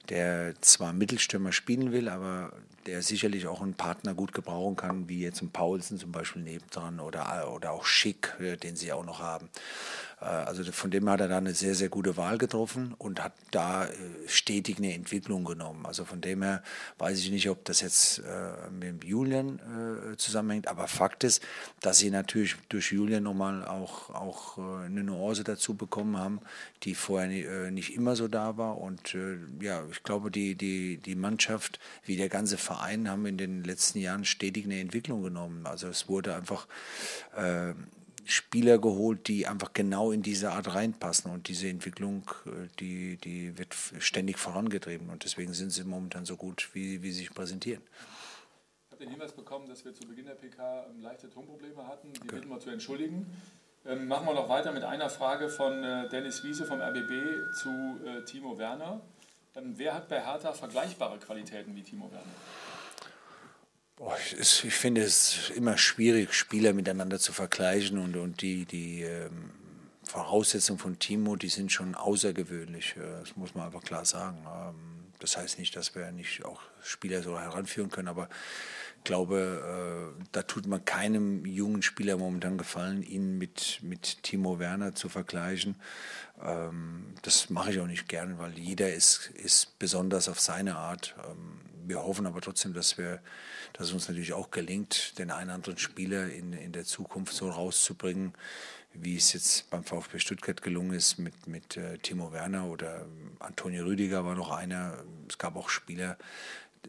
der 0.09 0.59
zwar 0.61 0.93
Mittelstürmer 0.93 1.51
spielen 1.51 1.91
will, 1.91 2.09
aber 2.09 2.53
der 2.85 3.01
sicherlich 3.03 3.45
auch 3.47 3.61
einen 3.61 3.75
Partner 3.75 4.13
gut 4.15 4.33
gebrauchen 4.33 4.75
kann, 4.75 5.09
wie 5.09 5.21
jetzt 5.21 5.41
ein 5.41 5.51
Paulsen 5.51 5.99
zum 5.99 6.11
Beispiel 6.11 6.41
nebendran 6.41 6.99
oder, 6.99 7.51
oder 7.53 7.71
auch 7.71 7.85
Schick, 7.85 8.33
äh, 8.39 8.57
den 8.57 8.75
sie 8.75 8.91
auch 8.91 9.05
noch 9.05 9.19
haben. 9.19 9.49
Äh, 10.21 10.25
also 10.25 10.63
von 10.71 10.91
dem 10.91 11.09
hat 11.09 11.21
er 11.21 11.27
da 11.27 11.37
eine 11.37 11.53
sehr, 11.53 11.75
sehr 11.75 11.89
gute 11.89 12.17
Wahl 12.17 12.37
getroffen 12.37 12.93
und 12.97 13.23
hat 13.23 13.33
da 13.51 13.85
äh, 13.85 13.89
stetig 14.27 14.77
eine 14.77 14.93
Entwicklung 14.93 15.45
genommen. 15.45 15.85
Also 15.85 16.05
von 16.05 16.21
dem 16.21 16.41
her 16.41 16.63
weiß 16.97 17.19
ich 17.19 17.31
nicht, 17.31 17.49
ob 17.49 17.65
das 17.65 17.81
jetzt 17.81 18.21
mit 18.71 19.03
Julian 19.03 19.59
zusammenhängt, 20.17 20.67
aber 20.67 20.87
Fakt 20.87 21.23
ist, 21.23 21.43
dass 21.81 21.97
sie 21.99 22.09
natürlich 22.09 22.55
durch 22.69 22.91
Julian 22.91 23.23
nochmal 23.23 23.65
auch, 23.65 24.09
auch 24.09 24.57
eine 24.57 25.03
Nuance 25.03 25.43
dazu 25.43 25.75
bekommen 25.75 26.17
haben, 26.17 26.41
die 26.83 26.95
vorher 26.95 27.71
nicht 27.71 27.95
immer 27.95 28.15
so 28.15 28.27
da 28.27 28.57
war. 28.57 28.77
Und 28.77 29.15
ja, 29.59 29.83
ich 29.91 30.03
glaube, 30.03 30.31
die, 30.31 30.55
die, 30.55 30.97
die 30.97 31.15
Mannschaft, 31.15 31.79
wie 32.05 32.17
der 32.17 32.29
ganze 32.29 32.57
Verein, 32.57 33.09
haben 33.09 33.25
in 33.25 33.37
den 33.37 33.63
letzten 33.63 33.99
Jahren 33.99 34.25
stetig 34.25 34.65
eine 34.65 34.79
Entwicklung 34.79 35.23
genommen. 35.23 35.65
Also 35.65 35.87
es 35.87 36.07
wurde 36.09 36.35
einfach 36.35 36.67
äh, 37.35 37.73
Spieler 38.29 38.77
geholt, 38.77 39.27
die 39.27 39.47
einfach 39.47 39.73
genau 39.73 40.11
in 40.11 40.21
diese 40.21 40.51
Art 40.51 40.73
reinpassen. 40.73 41.31
Und 41.31 41.47
diese 41.47 41.67
Entwicklung, 41.67 42.29
äh, 42.45 42.67
die, 42.79 43.17
die 43.17 43.57
wird 43.57 43.75
ständig 43.99 44.37
vorangetrieben. 44.37 45.09
Und 45.09 45.23
deswegen 45.23 45.53
sind 45.53 45.71
sie 45.71 45.83
momentan 45.83 46.25
so 46.25 46.35
gut, 46.35 46.69
wie, 46.73 47.01
wie 47.01 47.11
sie 47.11 47.19
sich 47.19 47.33
präsentieren. 47.33 47.81
Ich 48.87 48.91
habe 48.91 49.03
den 49.03 49.11
Hinweis 49.11 49.31
bekommen, 49.31 49.67
dass 49.67 49.83
wir 49.83 49.93
zu 49.93 50.07
Beginn 50.07 50.25
der 50.25 50.35
PK 50.35 50.85
ähm, 50.89 51.01
leichte 51.01 51.29
Tonprobleme 51.29 51.87
hatten. 51.87 52.13
Die 52.13 52.21
okay. 52.21 52.35
bitten 52.35 52.49
wir 52.49 52.59
zu 52.59 52.69
entschuldigen. 52.69 53.25
Ähm, 53.85 54.07
machen 54.07 54.27
wir 54.27 54.33
noch 54.33 54.49
weiter 54.49 54.71
mit 54.71 54.83
einer 54.83 55.09
Frage 55.09 55.49
von 55.49 55.83
äh, 55.83 56.09
Dennis 56.09 56.43
Wiese 56.43 56.65
vom 56.65 56.81
RBB 56.81 57.53
zu 57.61 57.69
äh, 58.05 58.23
Timo 58.25 58.57
Werner. 58.57 59.01
Ähm, 59.55 59.73
wer 59.77 59.95
hat 59.95 60.09
bei 60.09 60.21
Hertha 60.21 60.53
vergleichbare 60.53 61.17
Qualitäten 61.17 61.75
wie 61.75 61.83
Timo 61.83 62.11
Werner? 62.11 62.25
Ich, 64.39 64.73
finde 64.73 65.01
es 65.01 65.49
immer 65.55 65.77
schwierig, 65.77 66.33
Spieler 66.33 66.73
miteinander 66.73 67.19
zu 67.19 67.33
vergleichen 67.33 67.97
und, 67.97 68.15
und 68.15 68.41
die, 68.41 68.65
die 68.65 69.01
ähm, 69.01 69.51
Voraussetzungen 70.03 70.79
von 70.79 70.99
Timo, 70.99 71.35
die 71.35 71.49
sind 71.49 71.71
schon 71.71 71.95
außergewöhnlich. 71.95 72.95
Das 72.97 73.35
muss 73.35 73.53
man 73.55 73.65
einfach 73.65 73.83
klar 73.83 74.05
sagen. 74.05 74.37
Ähm, 74.47 74.98
das 75.19 75.37
heißt 75.37 75.59
nicht, 75.59 75.75
dass 75.75 75.95
wir 75.95 76.11
nicht 76.11 76.45
auch 76.45 76.61
Spieler 76.81 77.21
so 77.21 77.39
heranführen 77.39 77.89
können, 77.89 78.07
aber 78.07 78.29
ich 78.97 79.03
glaube, 79.05 80.13
äh, 80.17 80.23
da 80.31 80.43
tut 80.43 80.67
man 80.67 80.83
keinem 80.83 81.45
jungen 81.45 81.81
Spieler 81.81 82.17
momentan 82.17 82.57
gefallen, 82.57 83.01
ihn 83.01 83.37
mit, 83.37 83.79
mit 83.81 84.23
Timo 84.23 84.59
Werner 84.59 84.93
zu 84.93 85.07
vergleichen. 85.07 85.75
Ähm, 86.41 87.13
das 87.21 87.49
mache 87.49 87.71
ich 87.71 87.79
auch 87.79 87.87
nicht 87.87 88.09
gern, 88.09 88.39
weil 88.39 88.57
jeder 88.57 88.93
ist, 88.93 89.31
ist 89.35 89.79
besonders 89.79 90.27
auf 90.27 90.39
seine 90.39 90.75
Art. 90.75 91.15
Ähm, 91.29 91.61
wir 91.85 92.03
hoffen 92.03 92.27
aber 92.27 92.41
trotzdem, 92.41 92.73
dass, 92.73 92.97
wir, 92.97 93.21
dass 93.73 93.87
es 93.87 93.93
uns 93.93 94.07
natürlich 94.07 94.33
auch 94.33 94.51
gelingt, 94.51 95.17
den 95.17 95.31
einen 95.31 95.49
oder 95.49 95.55
anderen 95.55 95.77
Spieler 95.77 96.27
in, 96.27 96.53
in 96.53 96.71
der 96.71 96.83
Zukunft 96.83 97.33
so 97.33 97.49
rauszubringen, 97.49 98.33
wie 98.93 99.15
es 99.15 99.33
jetzt 99.33 99.69
beim 99.69 99.83
VfB 99.83 100.19
Stuttgart 100.19 100.61
gelungen 100.61 100.93
ist 100.93 101.17
mit, 101.17 101.47
mit 101.47 101.77
äh, 101.77 101.97
Timo 101.99 102.31
Werner 102.31 102.65
oder 102.65 103.05
Antonio 103.39 103.85
Rüdiger 103.85 104.25
war 104.25 104.35
noch 104.35 104.51
einer. 104.51 105.03
Es 105.27 105.37
gab 105.37 105.55
auch 105.55 105.69
Spieler 105.69 106.17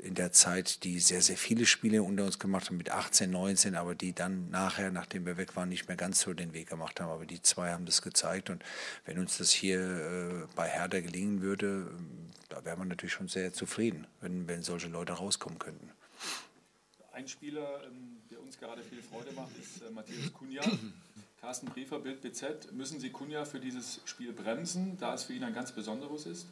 in 0.02 0.14
der 0.14 0.32
Zeit, 0.32 0.84
die 0.84 1.00
sehr, 1.00 1.20
sehr 1.20 1.36
viele 1.36 1.66
Spiele 1.66 2.02
unter 2.02 2.24
uns 2.24 2.38
gemacht 2.38 2.68
haben, 2.68 2.76
mit 2.76 2.90
18, 2.90 3.30
19, 3.30 3.74
aber 3.74 3.94
die 3.94 4.12
dann 4.12 4.50
nachher, 4.50 4.90
nachdem 4.90 5.26
wir 5.26 5.36
weg 5.36 5.56
waren, 5.56 5.68
nicht 5.68 5.88
mehr 5.88 5.96
ganz 5.96 6.20
so 6.20 6.32
den 6.32 6.52
Weg 6.52 6.68
gemacht 6.68 7.00
haben. 7.00 7.10
Aber 7.10 7.26
die 7.26 7.42
zwei 7.42 7.72
haben 7.72 7.86
das 7.86 8.02
gezeigt 8.02 8.50
und 8.50 8.64
wenn 9.04 9.18
uns 9.18 9.38
das 9.38 9.50
hier 9.50 9.80
äh, 9.80 10.46
bei 10.54 10.68
Herder 10.68 11.02
gelingen 11.02 11.42
würde, 11.42 11.90
da 12.48 12.64
wäre 12.64 12.76
man 12.76 12.88
natürlich 12.88 13.12
schon 13.12 13.28
sehr 13.28 13.52
zufrieden, 13.52 14.06
wenn, 14.20 14.48
wenn 14.48 14.62
solche 14.62 14.88
Leute 14.88 15.12
rauskommen 15.12 15.58
könnten. 15.58 15.90
Ein 17.12 17.28
Spieler, 17.28 17.82
ähm, 17.84 18.18
der 18.30 18.40
uns 18.40 18.58
gerade 18.58 18.82
viel 18.82 19.02
Freude 19.02 19.32
macht, 19.32 19.50
ist 19.58 19.82
äh, 19.82 19.90
Matthias 19.90 20.32
Kunja. 20.32 20.62
Carsten 21.40 21.66
Briefer, 21.68 21.98
Bild 21.98 22.20
BZ. 22.20 22.72
Müssen 22.72 23.00
Sie 23.00 23.10
Kunja 23.10 23.44
für 23.44 23.60
dieses 23.60 24.00
Spiel 24.04 24.32
bremsen, 24.32 24.98
da 24.98 25.14
es 25.14 25.24
für 25.24 25.32
ihn 25.32 25.44
ein 25.44 25.54
ganz 25.54 25.72
besonderes 25.72 26.26
ist? 26.26 26.46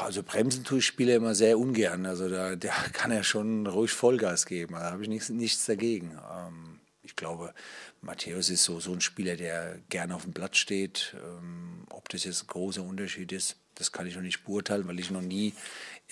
Also 0.00 0.22
bremsen 0.22 0.64
tue 0.64 0.78
ich 0.78 0.86
Spieler 0.86 1.16
immer 1.16 1.34
sehr 1.34 1.58
ungern. 1.58 2.06
Also 2.06 2.28
da, 2.28 2.54
da 2.56 2.72
kann 2.92 3.10
er 3.10 3.24
schon 3.24 3.66
ruhig 3.66 3.90
Vollgas 3.90 4.46
geben. 4.46 4.74
Da 4.74 4.92
habe 4.92 5.02
ich 5.02 5.08
nichts, 5.08 5.28
nichts 5.28 5.66
dagegen. 5.66 6.18
Ähm, 6.32 6.80
ich 7.02 7.12
ich 7.12 7.16
glaube, 7.16 7.52
Matthäus 8.00 8.48
ist 8.48 8.64
so, 8.64 8.80
so 8.80 8.92
ein 8.92 9.02
Spieler, 9.02 9.36
der 9.36 9.78
gerne 9.90 10.14
auf 10.14 10.22
dem 10.22 10.32
Platz 10.32 10.56
steht. 10.56 11.14
Ähm, 11.22 11.84
ob 11.90 12.08
das 12.08 12.24
jetzt 12.24 12.44
ein 12.44 12.46
großer 12.46 12.82
Unterschied 12.82 13.32
ist, 13.32 13.56
das 13.74 13.92
kann 13.92 14.06
ich 14.06 14.14
noch 14.14 14.22
nicht 14.22 14.44
beurteilen, 14.44 14.86
weil 14.86 15.00
ich 15.00 15.10
noch 15.10 15.22
nie 15.22 15.54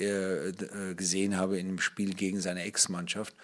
äh, 0.01 0.49
äh, 0.49 0.95
gesehen 0.95 1.37
habe 1.37 1.59
in 1.59 1.69
einem 1.69 1.81
Spiel 1.81 2.15
gegen 2.15 2.41
seine 2.41 2.63
Ex-Mannschaft. 2.63 3.35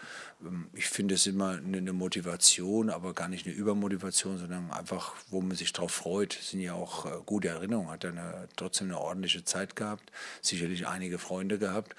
Ähm, 0.43 0.69
ich 0.73 0.87
finde 0.87 1.15
es 1.15 1.27
immer 1.27 1.51
eine 1.51 1.93
Motivation, 1.93 2.89
aber 2.89 3.13
gar 3.13 3.29
nicht 3.29 3.47
eine 3.47 3.55
Übermotivation, 3.55 4.39
sondern 4.39 4.71
einfach, 4.71 5.15
wo 5.29 5.43
man 5.43 5.57
sich 5.57 5.73
darauf 5.73 5.93
freut. 5.93 6.39
Das 6.39 6.51
sind 6.51 6.61
ja 6.61 6.73
auch 6.73 7.05
äh, 7.05 7.11
gute 7.27 7.49
Erinnerungen. 7.49 7.91
Hat 7.91 8.05
er 8.05 8.11
eine, 8.11 8.49
trotzdem 8.57 8.89
eine 8.89 8.99
ordentliche 8.99 9.45
Zeit 9.45 9.77
gehabt, 9.77 10.11
sicherlich 10.41 10.87
einige 10.87 11.19
Freunde 11.19 11.59
gehabt. 11.59 11.95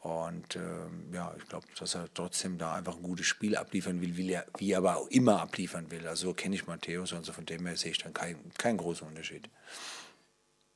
Und 0.00 0.56
ähm, 0.56 1.12
ja, 1.12 1.34
ich 1.38 1.46
glaube, 1.46 1.66
dass 1.78 1.94
er 1.94 2.08
trotzdem 2.14 2.56
da 2.56 2.74
einfach 2.74 2.96
ein 2.96 3.02
gutes 3.02 3.26
Spiel 3.26 3.54
abliefern 3.54 4.00
will, 4.00 4.16
will 4.16 4.30
er, 4.30 4.46
wie 4.56 4.72
er 4.72 4.78
aber 4.78 4.96
auch 4.96 5.08
immer 5.08 5.40
abliefern 5.42 5.90
will. 5.90 6.06
Also 6.08 6.28
so 6.28 6.34
kenne 6.34 6.54
ich 6.54 6.66
Matthäus, 6.66 7.12
also 7.12 7.32
von 7.32 7.44
dem 7.44 7.66
her 7.66 7.76
sehe 7.76 7.92
ich 7.92 7.98
dann 7.98 8.14
keinen 8.14 8.50
kein 8.56 8.78
großen 8.78 9.06
Unterschied. 9.06 9.48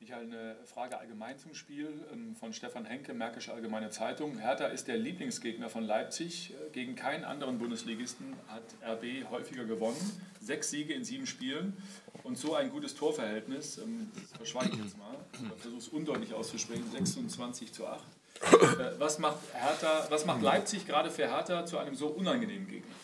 Michael, 0.05 0.25
eine 0.25 0.57
Frage 0.67 0.99
allgemein 0.99 1.39
zum 1.39 1.55
Spiel 1.55 1.89
ähm, 2.13 2.37
von 2.37 2.53
Stefan 2.53 2.85
Henke, 2.85 3.15
Märkische 3.15 3.55
Allgemeine 3.55 3.89
Zeitung. 3.89 4.37
Hertha 4.39 4.67
ist 4.67 4.87
der 4.87 4.99
Lieblingsgegner 4.99 5.71
von 5.71 5.83
Leipzig. 5.83 6.53
Äh, 6.53 6.71
gegen 6.73 6.95
keinen 6.95 7.25
anderen 7.25 7.59
Bundesligisten 7.59 8.35
hat 8.49 8.65
RB 8.87 9.31
häufiger 9.31 9.65
gewonnen. 9.65 9.97
Sechs 10.43 10.69
Siege 10.69 10.93
in 10.93 11.05
sieben 11.05 11.27
Spielen 11.27 11.75
und 12.23 12.37
so 12.37 12.55
ein 12.55 12.69
gutes 12.69 12.95
Torverhältnis. 12.95 13.79
Ähm, 13.79 14.11
das 14.15 14.33
verschweige 14.33 14.75
ich 14.75 14.85
jetzt 14.85 14.99
mal. 14.99 15.17
Ich 15.33 15.63
versuche 15.63 15.79
es 15.79 15.89
undeutlich 15.89 16.35
auszusprechen. 16.35 16.85
26 16.93 17.73
zu 17.73 17.87
8. 17.87 18.05
Äh, 18.43 18.99
was 18.99 19.19
macht, 19.19 19.39
Hertha, 19.55 20.07
was 20.11 20.27
macht 20.27 20.43
Leipzig 20.43 20.87
gerade 20.87 21.11
für 21.11 21.29
Hertha 21.29 21.65
zu 21.65 21.79
einem 21.79 21.95
so 21.95 22.09
unangenehmen 22.09 22.69
Gegner? 22.69 22.95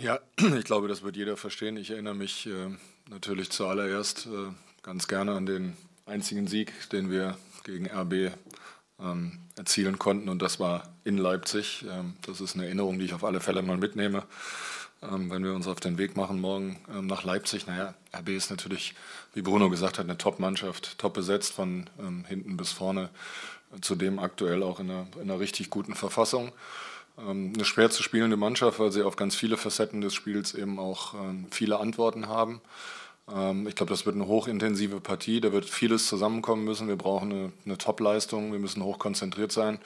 Ja, 0.00 0.18
ich 0.58 0.64
glaube, 0.64 0.88
das 0.88 1.04
wird 1.04 1.14
jeder 1.14 1.36
verstehen. 1.36 1.76
Ich 1.76 1.92
erinnere 1.92 2.16
mich 2.16 2.48
äh, 2.48 2.76
natürlich 3.08 3.50
zuallererst 3.50 4.26
äh, 4.26 4.52
ganz 4.86 5.08
gerne 5.08 5.32
an 5.32 5.46
den 5.46 5.76
einzigen 6.06 6.46
Sieg, 6.46 6.72
den 6.90 7.10
wir 7.10 7.36
gegen 7.64 7.90
RB 7.90 8.32
ähm, 9.00 9.40
erzielen 9.56 9.98
konnten, 9.98 10.28
und 10.28 10.40
das 10.40 10.60
war 10.60 10.94
in 11.02 11.18
Leipzig. 11.18 11.84
Ähm, 11.90 12.14
das 12.22 12.40
ist 12.40 12.54
eine 12.54 12.66
Erinnerung, 12.66 13.00
die 13.00 13.06
ich 13.06 13.12
auf 13.12 13.24
alle 13.24 13.40
Fälle 13.40 13.62
mal 13.62 13.76
mitnehme. 13.76 14.22
Ähm, 15.02 15.28
wenn 15.28 15.42
wir 15.42 15.54
uns 15.54 15.66
auf 15.66 15.80
den 15.80 15.98
Weg 15.98 16.16
machen 16.16 16.40
morgen 16.40 16.78
ähm, 16.88 17.08
nach 17.08 17.24
Leipzig, 17.24 17.66
naja, 17.66 17.94
RB 18.16 18.28
ist 18.28 18.48
natürlich, 18.50 18.94
wie 19.34 19.42
Bruno 19.42 19.70
gesagt 19.70 19.98
hat, 19.98 20.04
eine 20.04 20.18
Top-Mannschaft, 20.18 20.98
top 20.98 21.14
besetzt 21.14 21.52
von 21.54 21.90
ähm, 21.98 22.24
hinten 22.28 22.56
bis 22.56 22.70
vorne 22.70 23.10
zudem 23.80 24.20
aktuell 24.20 24.62
auch 24.62 24.78
in 24.78 24.88
einer, 24.88 25.08
in 25.16 25.22
einer 25.22 25.40
richtig 25.40 25.68
guten 25.68 25.96
Verfassung. 25.96 26.52
Ähm, 27.18 27.52
eine 27.56 27.64
schwer 27.64 27.90
zu 27.90 28.04
spielende 28.04 28.36
Mannschaft, 28.36 28.78
weil 28.78 28.92
sie 28.92 29.02
auf 29.02 29.16
ganz 29.16 29.34
viele 29.34 29.56
Facetten 29.56 30.00
des 30.00 30.14
Spiels 30.14 30.54
eben 30.54 30.78
auch 30.78 31.14
viele 31.50 31.80
Antworten 31.80 32.28
haben. 32.28 32.60
Ähm, 33.32 33.66
ich 33.66 33.74
glaube, 33.74 33.90
das 33.90 34.06
wird 34.06 34.16
eine 34.16 34.26
hochintensive 34.26 35.00
Partie, 35.00 35.40
da 35.40 35.52
wird 35.52 35.64
vieles 35.68 36.06
zusammenkommen 36.06 36.64
müssen. 36.64 36.88
Wir 36.88 36.96
brauchen 36.96 37.32
eine, 37.32 37.52
eine 37.64 37.78
Top-Leistung, 37.78 38.52
wir 38.52 38.58
müssen 38.58 38.82
hoch 38.82 38.98
konzentriert 38.98 39.52
sein. 39.52 39.78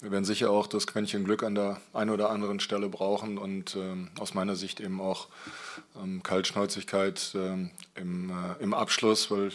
Wir 0.00 0.10
werden 0.10 0.24
sicher 0.24 0.50
auch 0.50 0.66
das 0.66 0.88
Quäntchen 0.88 1.24
Glück 1.24 1.44
an 1.44 1.54
der 1.54 1.80
einen 1.92 2.10
oder 2.10 2.30
anderen 2.30 2.58
Stelle 2.58 2.88
brauchen 2.88 3.38
und 3.38 3.76
ähm, 3.76 4.08
aus 4.18 4.34
meiner 4.34 4.56
Sicht 4.56 4.80
eben 4.80 5.00
auch 5.00 5.28
ähm, 5.96 6.24
Kaltschnäuzigkeit 6.24 7.32
ähm, 7.36 7.70
im, 7.94 8.30
äh, 8.30 8.60
im 8.60 8.74
Abschluss, 8.74 9.30
weil 9.30 9.52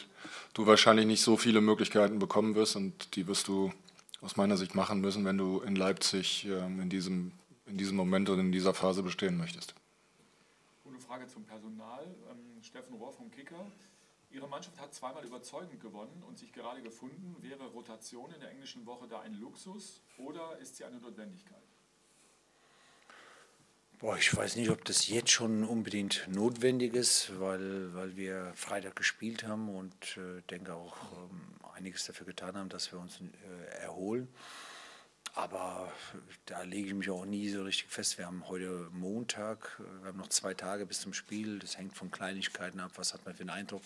du 0.54 0.66
wahrscheinlich 0.66 1.06
nicht 1.06 1.22
so 1.22 1.36
viele 1.36 1.60
Möglichkeiten 1.60 2.18
bekommen 2.18 2.56
wirst 2.56 2.78
und 2.78 3.18
die 3.18 3.28
wirst 3.28 3.50
du 3.50 3.74
aus 4.22 4.38
meiner 4.38 4.56
Sicht 4.56 4.74
machen 4.74 5.02
müssen, 5.02 5.26
wenn 5.26 5.38
du 5.38 5.60
in 5.60 5.76
Leipzig 5.76 6.48
ähm, 6.50 6.80
in, 6.80 6.90
diesem, 6.90 7.34
in 7.66 7.78
diesem 7.78 7.98
Moment 7.98 8.30
und 8.30 8.40
in 8.40 8.54
dieser 8.54 8.74
Phase 8.74 9.04
bestehen 9.04 9.38
möchtest. 9.38 9.74
Gute 10.86 11.00
Frage 11.02 11.28
zum 11.28 11.44
Personal. 11.44 12.06
Steffen 12.68 12.96
Rohr 12.96 13.14
vom 13.14 13.32
Kicker. 13.32 13.66
Ihre 14.30 14.48
Mannschaft 14.48 14.80
hat 14.80 14.94
zweimal 14.94 15.26
überzeugend 15.26 15.80
gewonnen 15.82 16.22
und 16.28 16.38
sich 16.38 16.52
gerade 16.52 16.82
gefunden. 16.82 17.36
Wäre 17.40 17.66
Rotation 17.68 18.32
in 18.34 18.42
der 18.42 18.52
englischen 18.52 18.86
Woche 18.86 19.08
da 19.08 19.22
ein 19.22 19.34
Luxus 19.34 20.02
oder 20.18 20.58
ist 20.58 20.76
sie 20.76 20.84
eine 20.84 21.00
Notwendigkeit? 21.00 21.64
Boah, 24.00 24.18
ich 24.18 24.36
weiß 24.36 24.58
nicht, 24.58 24.70
ob 24.70 24.86
das 24.86 25.08
jetzt 25.08 25.32
schon 25.32 25.64
unbedingt 25.64 26.28
notwendig 26.28 26.94
ist, 26.94 27.40
weil, 27.40 27.96
weil 27.96 28.16
wir 28.16 28.52
Freitag 28.54 28.96
gespielt 28.96 29.44
haben 29.44 29.70
und 29.70 30.18
äh, 30.18 30.42
denke 30.52 30.76
auch 30.76 30.98
ähm, 31.14 31.42
einiges 31.74 32.06
dafür 32.06 32.28
getan 32.28 32.58
haben, 32.58 32.70
dass 32.70 32.92
wir 32.92 33.00
uns 33.00 33.20
äh, 33.22 33.82
erholen. 33.82 34.28
Aber 35.38 35.94
da 36.48 36.64
lege 36.64 36.88
ich 36.88 36.94
mich 36.96 37.12
auch 37.12 37.24
nie 37.24 37.48
so 37.50 37.62
richtig 37.62 37.92
fest. 37.92 38.18
Wir 38.18 38.26
haben 38.26 38.48
heute 38.48 38.90
Montag, 38.92 39.80
wir 40.02 40.08
haben 40.08 40.18
noch 40.18 40.30
zwei 40.30 40.56
Tage 40.56 40.88
bis 40.88 41.02
zum 41.02 41.14
Spiel. 41.14 41.60
Das 41.60 41.78
hängt 41.78 41.96
von 41.96 42.10
Kleinigkeiten 42.10 42.80
ab. 42.80 42.94
Was 42.96 43.14
hat 43.14 43.24
man 43.24 43.36
für 43.36 43.42
einen 43.42 43.52
Eindruck 43.52 43.84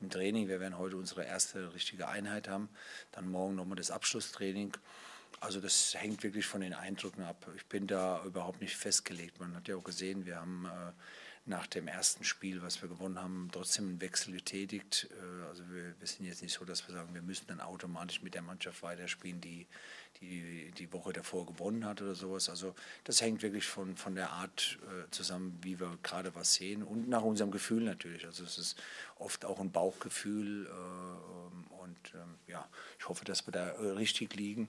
im 0.00 0.08
Training? 0.08 0.48
Wir 0.48 0.60
werden 0.60 0.78
heute 0.78 0.96
unsere 0.96 1.22
erste 1.26 1.74
richtige 1.74 2.08
Einheit 2.08 2.48
haben. 2.48 2.70
Dann 3.12 3.28
morgen 3.28 3.54
nochmal 3.54 3.76
das 3.76 3.90
Abschlusstraining. 3.90 4.74
Also 5.40 5.60
das 5.60 5.92
hängt 5.94 6.22
wirklich 6.22 6.46
von 6.46 6.62
den 6.62 6.72
Eindrücken 6.72 7.22
ab. 7.22 7.50
Ich 7.54 7.66
bin 7.66 7.86
da 7.86 8.24
überhaupt 8.24 8.62
nicht 8.62 8.74
festgelegt. 8.74 9.38
Man 9.40 9.54
hat 9.54 9.68
ja 9.68 9.76
auch 9.76 9.84
gesehen, 9.84 10.24
wir 10.24 10.36
haben 10.36 10.64
äh, 10.64 10.92
nach 11.46 11.66
dem 11.66 11.86
ersten 11.86 12.24
Spiel, 12.24 12.62
was 12.62 12.80
wir 12.80 12.88
gewonnen 12.88 13.20
haben, 13.20 13.50
trotzdem 13.52 13.88
einen 13.88 14.00
Wechsel 14.00 14.32
getätigt. 14.32 15.08
Äh, 15.10 15.48
also 15.48 15.62
wir, 15.68 15.94
sind 16.06 16.24
jetzt 16.24 16.42
nicht 16.42 16.54
so, 16.54 16.64
dass 16.64 16.86
wir 16.88 16.94
sagen, 16.94 17.12
wir 17.12 17.22
müssen 17.22 17.46
dann 17.46 17.60
automatisch 17.60 18.22
mit 18.22 18.34
der 18.34 18.42
Mannschaft 18.42 18.82
weiterspielen, 18.82 19.40
die 19.40 19.66
die, 20.20 20.70
die 20.78 20.92
Woche 20.92 21.12
davor 21.12 21.46
gewonnen 21.46 21.84
hat 21.84 22.02
oder 22.02 22.14
sowas. 22.14 22.48
Also 22.48 22.74
das 23.04 23.20
hängt 23.20 23.42
wirklich 23.42 23.66
von, 23.66 23.96
von 23.96 24.14
der 24.14 24.30
Art 24.30 24.78
äh, 24.82 25.10
zusammen, 25.10 25.58
wie 25.62 25.80
wir 25.80 25.98
gerade 26.02 26.34
was 26.34 26.54
sehen 26.54 26.82
und 26.82 27.08
nach 27.08 27.22
unserem 27.22 27.50
Gefühl 27.50 27.84
natürlich. 27.84 28.24
Also 28.24 28.44
es 28.44 28.58
ist 28.58 28.82
oft 29.18 29.44
auch 29.44 29.60
ein 29.60 29.70
Bauchgefühl 29.70 30.66
äh, 30.66 31.74
und 31.82 32.14
ähm, 32.14 32.34
ja, 32.46 32.66
ich 32.98 33.08
hoffe, 33.08 33.24
dass 33.24 33.46
wir 33.46 33.52
da 33.52 33.68
äh, 33.70 33.90
richtig 33.90 34.34
liegen. 34.34 34.68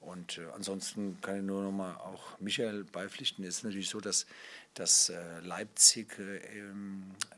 Und 0.00 0.38
äh, 0.38 0.46
ansonsten 0.54 1.20
kann 1.20 1.36
ich 1.36 1.42
nur 1.42 1.62
noch 1.62 1.72
mal 1.72 1.94
auch 1.96 2.38
Michael 2.38 2.84
beipflichten. 2.84 3.44
Es 3.44 3.58
ist 3.58 3.64
natürlich 3.64 3.88
so, 3.88 4.00
dass, 4.00 4.26
dass 4.74 5.08
äh, 5.08 5.40
Leipzig 5.40 6.18
äh, 6.18 6.40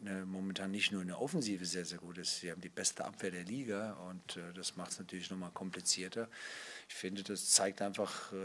eine, 0.00 0.26
momentan 0.26 0.70
nicht 0.70 0.92
nur 0.92 1.02
in 1.02 1.08
der 1.08 1.20
Offensive 1.20 1.64
sehr, 1.64 1.84
sehr 1.84 1.98
gut 1.98 2.18
ist. 2.18 2.40
Sie 2.40 2.50
haben 2.50 2.60
die 2.60 2.68
beste 2.68 3.04
Abwehr 3.04 3.30
der 3.30 3.44
Liga 3.44 3.94
und 4.08 4.38
das 4.54 4.76
macht 4.76 4.92
es 4.92 4.98
natürlich 4.98 5.30
noch 5.30 5.38
mal 5.38 5.50
komplizierter. 5.50 6.28
Ich 6.90 6.94
finde, 6.94 7.22
das 7.22 7.50
zeigt 7.50 7.82
einfach, 7.82 8.32
äh, 8.32 8.36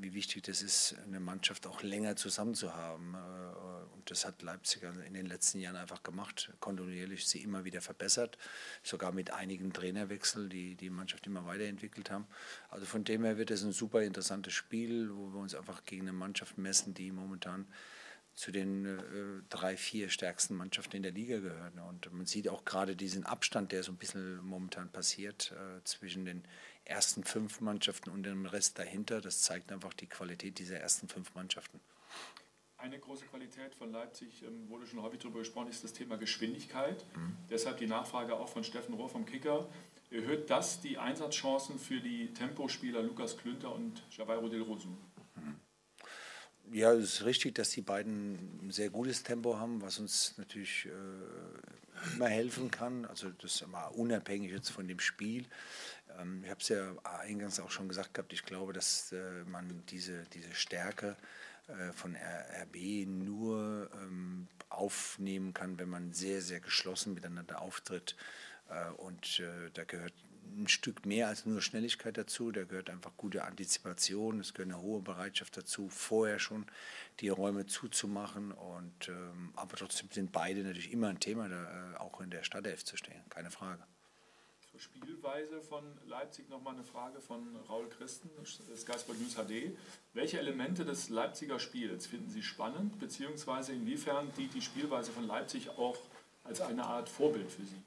wie 0.00 0.14
wichtig 0.14 0.44
das 0.44 0.62
ist, 0.62 0.94
eine 1.06 1.18
Mannschaft 1.18 1.66
auch 1.66 1.82
länger 1.82 2.14
zusammen 2.14 2.54
zu 2.54 2.72
haben. 2.72 3.14
Äh, 3.14 3.94
und 3.94 4.10
das 4.10 4.24
hat 4.24 4.42
Leipzig 4.42 4.84
in 4.84 5.14
den 5.14 5.26
letzten 5.26 5.58
Jahren 5.58 5.76
einfach 5.76 6.04
gemacht, 6.04 6.52
kontinuierlich 6.60 7.26
sie 7.26 7.42
immer 7.42 7.64
wieder 7.64 7.80
verbessert, 7.80 8.38
sogar 8.84 9.10
mit 9.10 9.32
einigen 9.32 9.72
Trainerwechseln, 9.72 10.48
die 10.48 10.76
die 10.76 10.88
Mannschaft 10.88 11.26
immer 11.26 11.46
weiterentwickelt 11.46 12.10
haben. 12.10 12.28
Also 12.70 12.86
von 12.86 13.02
dem 13.02 13.24
her 13.24 13.38
wird 13.38 13.50
es 13.50 13.64
ein 13.64 13.72
super 13.72 14.02
interessantes 14.02 14.54
Spiel, 14.54 15.10
wo 15.12 15.32
wir 15.32 15.40
uns 15.40 15.56
einfach 15.56 15.84
gegen 15.84 16.02
eine 16.02 16.12
Mannschaft 16.12 16.56
messen, 16.56 16.94
die 16.94 17.10
momentan 17.10 17.66
zu 18.34 18.50
den 18.50 18.84
äh, 18.84 19.42
drei, 19.48 19.76
vier 19.76 20.08
stärksten 20.08 20.56
Mannschaften 20.56 20.96
in 20.96 21.02
der 21.02 21.12
Liga 21.12 21.38
gehören. 21.38 21.78
Und 21.78 22.12
man 22.12 22.26
sieht 22.26 22.48
auch 22.48 22.64
gerade 22.64 22.96
diesen 22.96 23.24
Abstand, 23.24 23.72
der 23.72 23.82
so 23.82 23.92
ein 23.92 23.96
bisschen 23.96 24.44
momentan 24.44 24.90
passiert 24.90 25.52
äh, 25.52 25.82
zwischen 25.84 26.24
den 26.24 26.42
ersten 26.84 27.24
fünf 27.24 27.60
Mannschaften 27.60 28.10
und 28.10 28.24
dem 28.24 28.46
Rest 28.46 28.78
dahinter. 28.78 29.20
Das 29.20 29.42
zeigt 29.42 29.70
einfach 29.70 29.94
die 29.94 30.08
Qualität 30.08 30.58
dieser 30.58 30.78
ersten 30.78 31.08
fünf 31.08 31.34
Mannschaften. 31.34 31.80
Eine 32.76 32.98
große 32.98 33.24
Qualität 33.26 33.74
von 33.74 33.92
Leipzig, 33.92 34.42
ähm, 34.42 34.68
wurde 34.68 34.86
schon 34.86 35.00
häufig 35.00 35.20
darüber 35.20 35.38
gesprochen, 35.38 35.68
ist 35.68 35.84
das 35.84 35.92
Thema 35.92 36.16
Geschwindigkeit. 36.16 37.06
Mhm. 37.16 37.36
Deshalb 37.48 37.78
die 37.78 37.86
Nachfrage 37.86 38.36
auch 38.36 38.48
von 38.48 38.64
Steffen 38.64 38.94
Rohr 38.94 39.08
vom 39.08 39.24
Kicker. 39.24 39.68
Erhöht 40.10 40.50
das 40.50 40.80
die 40.80 40.98
Einsatzchancen 40.98 41.78
für 41.78 42.00
die 42.00 42.32
Tempospieler 42.34 43.02
Lukas 43.02 43.38
Klünter 43.38 43.74
und 43.74 44.02
Javairo 44.10 44.48
Del 44.48 44.62
Rosu? 44.62 44.96
Ja, 46.72 46.92
es 46.92 47.14
ist 47.14 47.24
richtig, 47.24 47.54
dass 47.54 47.70
die 47.70 47.82
beiden 47.82 48.66
ein 48.66 48.70
sehr 48.70 48.90
gutes 48.90 49.22
Tempo 49.22 49.58
haben, 49.58 49.82
was 49.82 49.98
uns 49.98 50.34
natürlich 50.38 50.86
äh, 50.86 52.14
immer 52.14 52.28
helfen 52.28 52.70
kann. 52.70 53.04
Also 53.04 53.30
das 53.30 53.56
ist 53.56 53.62
immer 53.62 53.94
unabhängig 53.94 54.50
jetzt 54.50 54.70
von 54.70 54.88
dem 54.88 54.98
Spiel. 54.98 55.46
Ähm, 56.18 56.42
ich 56.42 56.50
habe 56.50 56.60
es 56.60 56.68
ja 56.68 56.94
eingangs 57.04 57.60
auch 57.60 57.70
schon 57.70 57.88
gesagt 57.88 58.14
gehabt, 58.14 58.32
ich 58.32 58.44
glaube, 58.44 58.72
dass 58.72 59.12
äh, 59.12 59.44
man 59.46 59.82
diese, 59.88 60.24
diese 60.32 60.54
Stärke 60.54 61.16
äh, 61.68 61.92
von 61.92 62.16
RB 62.16 63.06
nur 63.06 63.90
ähm, 63.94 64.48
aufnehmen 64.68 65.54
kann, 65.54 65.78
wenn 65.78 65.88
man 65.88 66.12
sehr, 66.12 66.42
sehr 66.42 66.60
geschlossen 66.60 67.14
miteinander 67.14 67.62
auftritt. 67.62 68.16
Äh, 68.68 68.90
und 68.92 69.42
da 69.74 69.84
gehört 69.84 70.14
ein 70.56 70.68
Stück 70.68 71.06
mehr 71.06 71.28
als 71.28 71.46
nur 71.46 71.60
Schnelligkeit 71.60 72.16
dazu. 72.16 72.52
Da 72.52 72.64
gehört 72.64 72.90
einfach 72.90 73.12
gute 73.16 73.44
Antizipation, 73.44 74.40
es 74.40 74.54
gehört 74.54 74.72
eine 74.72 74.82
hohe 74.82 75.00
Bereitschaft 75.00 75.56
dazu, 75.56 75.88
vorher 75.88 76.38
schon 76.38 76.66
die 77.20 77.28
Räume 77.28 77.66
zuzumachen. 77.66 78.52
Und, 78.52 79.08
ähm, 79.08 79.52
aber 79.56 79.76
trotzdem 79.76 80.10
sind 80.10 80.32
beide 80.32 80.62
natürlich 80.62 80.92
immer 80.92 81.08
ein 81.08 81.20
Thema, 81.20 81.48
da, 81.48 81.96
auch 81.98 82.20
in 82.20 82.30
der 82.30 82.42
Stadtelf 82.44 82.84
zu 82.84 82.96
stehen, 82.96 83.22
keine 83.30 83.50
Frage. 83.50 83.82
zur 84.70 84.80
Spielweise 84.80 85.60
von 85.60 85.84
Leipzig 86.06 86.48
nochmal 86.48 86.74
eine 86.74 86.82
Frage 86.82 87.20
von 87.20 87.56
Raul 87.68 87.88
Christen, 87.88 88.28
Sky 88.44 88.98
Sport 88.98 89.20
News 89.20 89.36
HD. 89.36 89.76
Welche 90.14 90.38
Elemente 90.40 90.84
des 90.84 91.10
Leipziger 91.10 91.60
Spiels 91.60 92.08
finden 92.08 92.28
Sie 92.28 92.42
spannend, 92.42 92.98
beziehungsweise 92.98 93.72
inwiefern 93.72 94.32
dient 94.36 94.52
die 94.54 94.62
Spielweise 94.62 95.12
von 95.12 95.26
Leipzig 95.28 95.70
auch 95.70 95.98
als 96.42 96.60
eine 96.60 96.84
Art 96.84 97.08
Vorbild 97.08 97.52
für 97.52 97.62
Sie? 97.62 97.80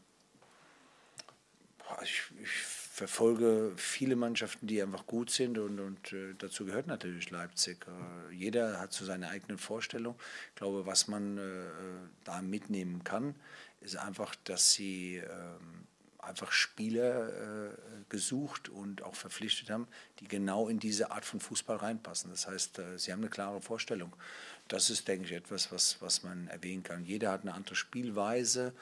Ich, 2.04 2.24
ich 2.42 2.50
verfolge 2.98 3.74
viele 3.76 4.16
Mannschaften, 4.16 4.66
die 4.66 4.82
einfach 4.82 5.06
gut 5.06 5.30
sind 5.30 5.58
und, 5.58 5.80
und 5.80 6.14
äh, 6.14 6.34
dazu 6.38 6.66
gehört 6.66 6.88
natürlich 6.88 7.30
Leipzig. 7.30 7.86
Äh, 7.88 8.34
jeder 8.34 8.80
hat 8.80 8.92
so 8.92 9.06
seine 9.06 9.30
eigene 9.30 9.58
Vorstellung. 9.58 10.16
Ich 10.50 10.56
glaube, 10.56 10.86
was 10.86 11.08
man 11.08 11.38
äh, 11.38 11.42
da 12.24 12.42
mitnehmen 12.42 13.04
kann, 13.04 13.36
ist 13.82 13.98
einfach, 13.98 14.36
dass 14.46 14.74
sie 14.74 15.18
ähm, 15.18 15.86
einfach 16.28 16.52
Spieler 16.52 17.30
äh, 17.30 17.70
gesucht 18.10 18.70
und 18.70 19.04
auch 19.04 19.16
verpflichtet 19.16 19.70
haben, 19.70 19.88
die 20.20 20.28
genau 20.28 20.68
in 20.68 20.80
diese 20.80 21.12
Art 21.12 21.26
von 21.26 21.40
Fußball 21.40 21.78
reinpassen. 21.78 22.30
Das 22.32 22.48
heißt, 22.48 22.80
äh, 22.80 22.98
sie 22.98 23.12
haben 23.12 23.20
eine 23.20 23.30
klare 23.30 23.62
Vorstellung. 23.62 24.14
Das 24.68 24.90
ist, 24.90 25.08
denke 25.08 25.26
ich, 25.26 25.32
etwas, 25.32 25.72
was, 25.72 26.02
was 26.02 26.24
man 26.24 26.48
erwähnen 26.48 26.84
kann. 26.84 27.06
Jeder 27.06 27.32
hat 27.32 27.42
eine 27.42 27.54
andere 27.54 27.76
Spielweise. 27.76 28.74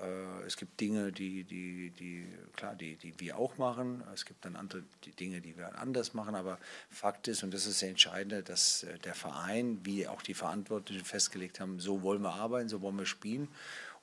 Äh, 0.00 0.46
es 0.46 0.56
gibt 0.56 0.80
Dinge, 0.80 1.12
die, 1.12 1.44
die, 1.44 1.90
die, 1.90 2.26
klar, 2.54 2.74
die, 2.74 2.96
die 2.96 3.18
wir 3.20 3.38
auch 3.38 3.58
machen. 3.58 4.02
Es 4.14 4.24
gibt 4.24 4.44
dann 4.44 4.56
andere 4.56 4.84
Dinge, 5.18 5.40
die 5.40 5.56
wir 5.56 5.78
anders 5.78 6.14
machen. 6.14 6.34
Aber 6.34 6.58
Fakt 6.90 7.28
ist, 7.28 7.42
und 7.42 7.52
das 7.52 7.66
ist 7.66 7.82
das 7.82 7.88
Entscheidende, 7.88 8.42
dass 8.42 8.84
äh, 8.84 8.98
der 8.98 9.14
Verein, 9.14 9.80
wie 9.84 10.06
auch 10.06 10.22
die 10.22 10.34
Verantwortlichen 10.34 11.04
festgelegt 11.04 11.60
haben, 11.60 11.80
so 11.80 12.02
wollen 12.02 12.22
wir 12.22 12.34
arbeiten, 12.34 12.68
so 12.68 12.80
wollen 12.80 12.96
wir 12.96 13.06
spielen 13.06 13.48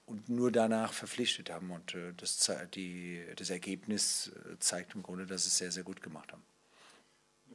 und 0.05 0.29
nur 0.29 0.51
danach 0.51 0.93
verpflichtet 0.93 1.50
haben. 1.50 1.72
Und 1.72 1.96
äh, 1.96 2.13
das, 2.17 2.51
die, 2.74 3.24
das 3.36 3.50
Ergebnis 3.50 4.31
zeigt 4.60 4.96
im 4.96 5.03
Grunde, 5.03 5.25
dass 5.25 5.43
sie 5.43 5.50
es 5.50 5.58
sehr, 5.58 5.72
sehr 5.72 5.84
gut 5.84 6.01
gemacht 6.01 6.31
haben. 6.31 6.43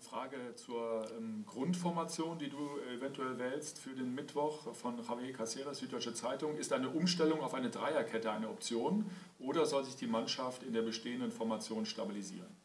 Frage 0.04 0.36
zur 0.54 1.10
ähm, 1.16 1.44
Grundformation, 1.46 2.38
die 2.38 2.48
du 2.48 2.78
eventuell 2.96 3.38
wählst 3.38 3.78
für 3.78 3.90
den 3.90 4.14
Mittwoch 4.14 4.74
von 4.74 5.02
Javier 5.02 5.32
Caceres, 5.32 5.78
Süddeutsche 5.78 6.14
Zeitung. 6.14 6.56
Ist 6.56 6.72
eine 6.72 6.90
Umstellung 6.90 7.40
auf 7.40 7.54
eine 7.54 7.70
Dreierkette 7.70 8.30
eine 8.30 8.48
Option 8.48 9.10
oder 9.38 9.66
soll 9.66 9.84
sich 9.84 9.96
die 9.96 10.06
Mannschaft 10.06 10.62
in 10.62 10.72
der 10.72 10.82
bestehenden 10.82 11.32
Formation 11.32 11.86
stabilisieren? 11.86 12.64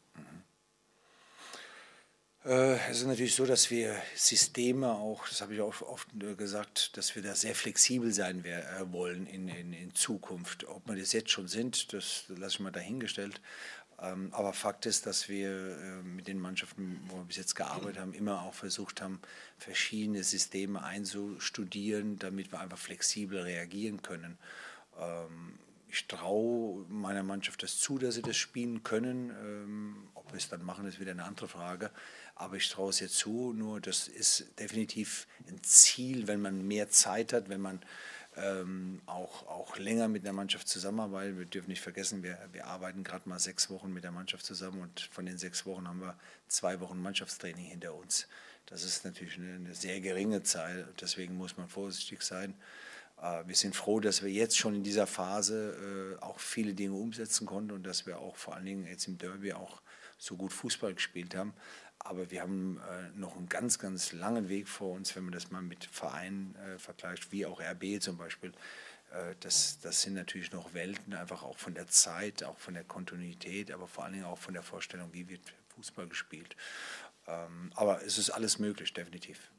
Äh, 2.44 2.76
es 2.90 3.00
ist 3.00 3.06
natürlich 3.06 3.34
so, 3.34 3.44
dass 3.44 3.70
wir 3.70 4.00
Systeme 4.14 4.90
auch, 4.92 5.28
das 5.28 5.42
habe 5.42 5.54
ich 5.54 5.60
auch 5.60 5.82
oft 5.82 6.08
gesagt, 6.38 6.96
dass 6.96 7.14
wir 7.14 7.22
da 7.22 7.34
sehr 7.34 7.54
flexibel 7.54 8.12
sein 8.12 8.44
äh, 8.46 8.62
wollen 8.92 9.26
in, 9.26 9.48
in, 9.48 9.74
in 9.74 9.94
Zukunft. 9.94 10.66
Ob 10.66 10.88
wir 10.88 10.96
das 10.96 11.12
jetzt 11.12 11.30
schon 11.30 11.48
sind, 11.48 11.92
das 11.92 12.24
lasse 12.28 12.54
ich 12.54 12.60
mal 12.60 12.70
dahingestellt. 12.70 13.42
Ähm, 14.02 14.30
aber 14.32 14.52
Fakt 14.52 14.86
ist, 14.86 15.06
dass 15.06 15.28
wir 15.28 15.50
äh, 15.50 16.02
mit 16.02 16.26
den 16.26 16.38
Mannschaften, 16.38 17.00
wo 17.08 17.16
wir 17.16 17.24
bis 17.24 17.36
jetzt 17.36 17.54
gearbeitet 17.54 17.98
haben, 17.98 18.14
immer 18.14 18.42
auch 18.42 18.54
versucht 18.54 19.02
haben, 19.02 19.20
verschiedene 19.58 20.24
Systeme 20.24 20.82
einzustudieren, 20.82 22.18
damit 22.18 22.52
wir 22.52 22.60
einfach 22.60 22.78
flexibel 22.78 23.40
reagieren 23.40 24.00
können. 24.02 24.38
Ähm, 24.98 25.58
ich 25.92 26.06
traue 26.06 26.86
meiner 26.88 27.24
Mannschaft 27.24 27.62
das 27.62 27.78
zu, 27.78 27.98
dass 27.98 28.14
sie 28.14 28.22
das 28.22 28.36
spielen 28.36 28.82
können. 28.82 29.30
Ähm, 29.30 30.08
ob 30.14 30.32
wir 30.32 30.38
es 30.38 30.48
dann 30.48 30.64
machen, 30.64 30.86
ist 30.86 31.00
wieder 31.00 31.10
eine 31.10 31.24
andere 31.24 31.48
Frage. 31.48 31.90
Aber 32.36 32.56
ich 32.56 32.68
traue 32.70 32.90
es 32.90 33.00
jetzt 33.00 33.16
zu. 33.16 33.52
Nur 33.52 33.80
das 33.80 34.06
ist 34.06 34.46
definitiv 34.58 35.26
ein 35.48 35.62
Ziel, 35.62 36.28
wenn 36.28 36.40
man 36.40 36.66
mehr 36.66 36.88
Zeit 36.90 37.32
hat, 37.32 37.48
wenn 37.48 37.60
man 37.60 37.80
ähm, 38.40 39.00
auch, 39.06 39.46
auch 39.48 39.76
länger 39.76 40.08
mit 40.08 40.24
der 40.24 40.32
Mannschaft 40.32 40.68
zusammenarbeitet. 40.68 41.38
Wir 41.38 41.46
dürfen 41.46 41.70
nicht 41.70 41.80
vergessen, 41.82 42.22
wir, 42.22 42.38
wir 42.52 42.66
arbeiten 42.66 43.04
gerade 43.04 43.28
mal 43.28 43.38
sechs 43.38 43.70
Wochen 43.70 43.92
mit 43.92 44.04
der 44.04 44.12
Mannschaft 44.12 44.44
zusammen 44.44 44.82
und 44.82 45.00
von 45.12 45.26
den 45.26 45.38
sechs 45.38 45.66
Wochen 45.66 45.86
haben 45.86 46.00
wir 46.00 46.16
zwei 46.48 46.80
Wochen 46.80 47.00
Mannschaftstraining 47.00 47.64
hinter 47.64 47.94
uns. 47.94 48.26
Das 48.66 48.84
ist 48.84 49.04
natürlich 49.04 49.36
eine, 49.36 49.54
eine 49.54 49.74
sehr 49.74 50.00
geringe 50.00 50.42
Zahl. 50.42 50.88
Deswegen 51.00 51.36
muss 51.36 51.56
man 51.56 51.68
vorsichtig 51.68 52.22
sein. 52.22 52.54
Äh, 53.20 53.46
wir 53.46 53.54
sind 53.54 53.76
froh, 53.76 54.00
dass 54.00 54.22
wir 54.22 54.30
jetzt 54.30 54.56
schon 54.56 54.74
in 54.74 54.82
dieser 54.82 55.06
Phase 55.06 56.16
äh, 56.20 56.22
auch 56.22 56.38
viele 56.38 56.74
Dinge 56.74 56.94
umsetzen 56.94 57.46
konnten 57.46 57.72
und 57.72 57.84
dass 57.84 58.06
wir 58.06 58.18
auch 58.18 58.36
vor 58.36 58.54
allen 58.54 58.66
Dingen 58.66 58.86
jetzt 58.86 59.08
im 59.08 59.18
Derby 59.18 59.52
auch 59.52 59.82
so 60.18 60.36
gut 60.36 60.52
Fußball 60.52 60.94
gespielt 60.94 61.34
haben. 61.34 61.54
Aber 62.00 62.30
wir 62.30 62.42
haben 62.42 62.78
äh, 62.78 63.18
noch 63.18 63.36
einen 63.36 63.48
ganz, 63.48 63.78
ganz 63.78 64.12
langen 64.12 64.48
Weg 64.48 64.68
vor 64.68 64.92
uns, 64.92 65.14
wenn 65.14 65.24
man 65.24 65.32
das 65.32 65.50
mal 65.50 65.62
mit 65.62 65.84
Vereinen 65.84 66.56
vergleicht, 66.78 67.30
wie 67.30 67.46
auch 67.46 67.60
RB 67.60 68.00
zum 68.00 68.16
Beispiel. 68.16 68.52
Das, 69.40 69.80
das 69.80 70.02
sind 70.02 70.14
natürlich 70.14 70.52
noch 70.52 70.72
Welten, 70.72 71.14
einfach 71.14 71.42
auch 71.42 71.58
von 71.58 71.74
der 71.74 71.88
Zeit, 71.88 72.44
auch 72.44 72.58
von 72.58 72.74
der 72.74 72.84
Kontinuität, 72.84 73.72
aber 73.72 73.88
vor 73.88 74.04
allen 74.04 74.12
Dingen 74.12 74.24
auch 74.24 74.38
von 74.38 74.54
der 74.54 74.62
Vorstellung, 74.62 75.12
wie 75.12 75.28
wird 75.28 75.42
Fußball 75.74 76.06
gespielt. 76.06 76.54
Ähm, 77.26 77.72
aber 77.74 78.04
es 78.04 78.18
ist 78.18 78.30
alles 78.30 78.58
möglich, 78.58 78.92
definitiv. 78.92 79.50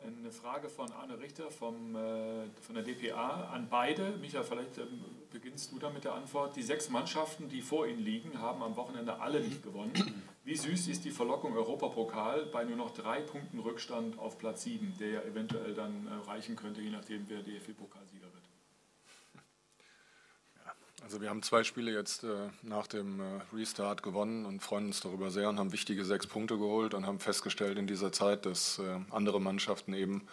Eine 0.00 0.30
Frage 0.30 0.68
von 0.68 0.92
Arne 0.92 1.18
Richter 1.18 1.50
vom, 1.50 1.96
äh, 1.96 2.48
von 2.62 2.74
der 2.74 2.84
DPA 2.84 3.50
an 3.52 3.68
beide. 3.68 4.16
Michael, 4.18 4.44
vielleicht 4.44 4.78
ähm, 4.78 5.04
beginnst 5.30 5.72
du 5.72 5.78
da 5.78 5.90
mit 5.90 6.04
der 6.04 6.14
Antwort. 6.14 6.54
Die 6.54 6.62
sechs 6.62 6.88
Mannschaften, 6.88 7.48
die 7.48 7.60
vor 7.60 7.86
Ihnen 7.86 7.98
liegen, 7.98 8.40
haben 8.40 8.62
am 8.62 8.76
Wochenende 8.76 9.18
alle 9.20 9.40
nicht 9.40 9.62
gewonnen. 9.62 10.22
Wie 10.48 10.56
süß 10.56 10.88
ist 10.88 11.04
die 11.04 11.10
Verlockung 11.10 11.54
Europapokal 11.54 12.46
bei 12.46 12.64
nur 12.64 12.78
noch 12.78 12.92
drei 12.92 13.20
Punkten 13.20 13.58
Rückstand 13.58 14.18
auf 14.18 14.38
Platz 14.38 14.62
7, 14.62 14.94
der 14.98 15.10
ja 15.10 15.20
eventuell 15.20 15.74
dann 15.74 16.06
äh, 16.06 16.26
reichen 16.26 16.56
könnte, 16.56 16.80
je 16.80 16.88
nachdem, 16.88 17.28
wer 17.28 17.42
DFB-Pokalsieger 17.42 18.32
wird? 18.32 18.44
Also 21.02 21.20
wir 21.20 21.28
haben 21.28 21.42
zwei 21.42 21.64
Spiele 21.64 21.92
jetzt 21.92 22.24
äh, 22.24 22.48
nach 22.62 22.86
dem 22.86 23.20
äh, 23.20 23.24
Restart 23.54 24.02
gewonnen 24.02 24.46
und 24.46 24.62
freuen 24.62 24.86
uns 24.86 25.00
darüber 25.00 25.30
sehr 25.30 25.50
und 25.50 25.58
haben 25.58 25.72
wichtige 25.72 26.06
sechs 26.06 26.26
Punkte 26.26 26.56
geholt 26.56 26.94
und 26.94 27.04
haben 27.04 27.20
festgestellt 27.20 27.76
in 27.76 27.86
dieser 27.86 28.10
Zeit, 28.10 28.46
dass 28.46 28.78
äh, 28.78 29.00
andere 29.10 29.42
Mannschaften 29.42 29.92
eben, 29.92 30.28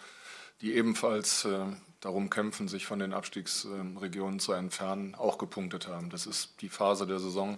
die 0.62 0.76
ebenfalls 0.76 1.44
äh, 1.44 1.66
darum 2.00 2.30
kämpfen, 2.30 2.70
sich 2.70 2.86
von 2.86 3.00
den 3.00 3.12
Abstiegsregionen 3.12 4.40
zu 4.40 4.54
entfernen, 4.54 5.14
auch 5.14 5.38
gepunktet 5.38 5.90
haben. 5.90 6.10
Das 6.10 6.26
ist 6.26 6.62
die 6.62 6.70
Phase 6.70 7.06
der 7.06 7.20
Saison, 7.20 7.58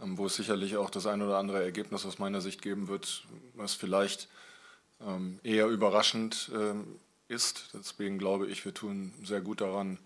wo 0.00 0.26
es 0.26 0.36
sicherlich 0.36 0.76
auch 0.76 0.90
das 0.90 1.06
ein 1.06 1.22
oder 1.22 1.38
andere 1.38 1.62
Ergebnis 1.62 2.04
aus 2.04 2.18
meiner 2.18 2.40
Sicht 2.40 2.62
geben 2.62 2.88
wird, 2.88 3.24
was 3.54 3.74
vielleicht 3.74 4.28
ähm, 5.00 5.40
eher 5.42 5.66
überraschend 5.66 6.50
ähm, 6.54 6.98
ist. 7.28 7.70
Deswegen 7.74 8.18
glaube 8.18 8.46
ich, 8.46 8.64
wir 8.64 8.74
tun 8.74 9.12
sehr 9.22 9.40
gut 9.40 9.60
daran, 9.60 9.98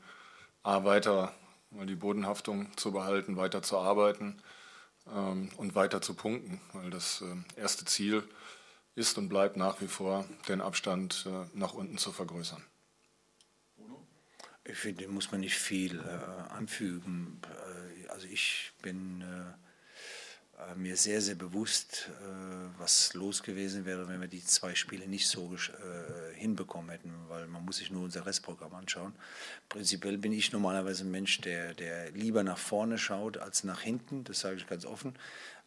A, 0.62 0.85
weiter 0.85 1.35
mal 1.70 1.87
die 1.87 1.94
Bodenhaftung 1.94 2.77
zu 2.77 2.92
behalten, 2.92 3.37
weiter 3.37 3.62
zu 3.62 3.79
arbeiten 3.79 4.42
ähm, 5.12 5.51
und 5.57 5.74
weiter 5.74 6.01
zu 6.01 6.14
punkten, 6.14 6.61
weil 6.72 6.90
das 6.90 7.22
erste 7.57 7.85
Ziel 7.85 8.22
ist 8.98 9.16
und 9.16 9.29
bleibt 9.29 9.57
nach 9.57 9.81
wie 9.81 9.87
vor, 9.87 10.24
den 10.48 10.61
Abstand 10.61 11.27
äh, 11.27 11.57
nach 11.57 11.72
unten 11.72 11.98
zu 11.98 12.12
vergrößern. 12.12 12.62
Ich 14.64 14.77
finde, 14.77 15.09
muss 15.09 15.31
man 15.31 15.40
nicht 15.40 15.57
viel 15.57 16.01
äh, 16.01 16.53
anfügen. 16.53 17.40
Äh, 17.44 18.09
also 18.09 18.27
ich 18.27 18.72
bin 18.83 19.22
äh, 19.22 19.68
mir 20.77 20.97
sehr, 20.97 21.21
sehr 21.21 21.35
bewusst, 21.35 22.11
äh, 22.21 22.81
was 22.81 23.14
los 23.14 23.42
gewesen 23.42 23.85
wäre, 23.85 24.09
wenn 24.09 24.21
wir 24.21 24.29
die 24.29 24.44
zwei 24.44 24.75
Spiele 24.75 25.07
nicht 25.07 25.29
so 25.29 25.55
äh, 25.55 26.35
hinbekommen 26.35 26.90
hätten, 26.90 27.12
weil 27.29 27.47
man 27.47 27.64
muss 27.64 27.79
sich 27.79 27.90
nur 27.90 28.05
unser 28.05 28.27
Restprogramm 28.27 28.75
anschauen. 28.75 29.12
Prinzipiell 29.68 30.18
bin 30.18 30.33
ich 30.33 30.53
normalerweise 30.53 31.05
ein 31.05 31.11
Mensch, 31.11 31.40
der, 31.40 31.75
der 31.75 32.11
lieber 32.11 32.42
nach 32.42 32.59
vorne 32.59 32.99
schaut 32.99 33.37
als 33.38 33.64
nach 33.64 33.81
hinten, 33.81 34.25
das 34.25 34.40
sage 34.40 34.57
ich 34.57 34.66
ganz 34.66 34.85
offen. 34.85 35.14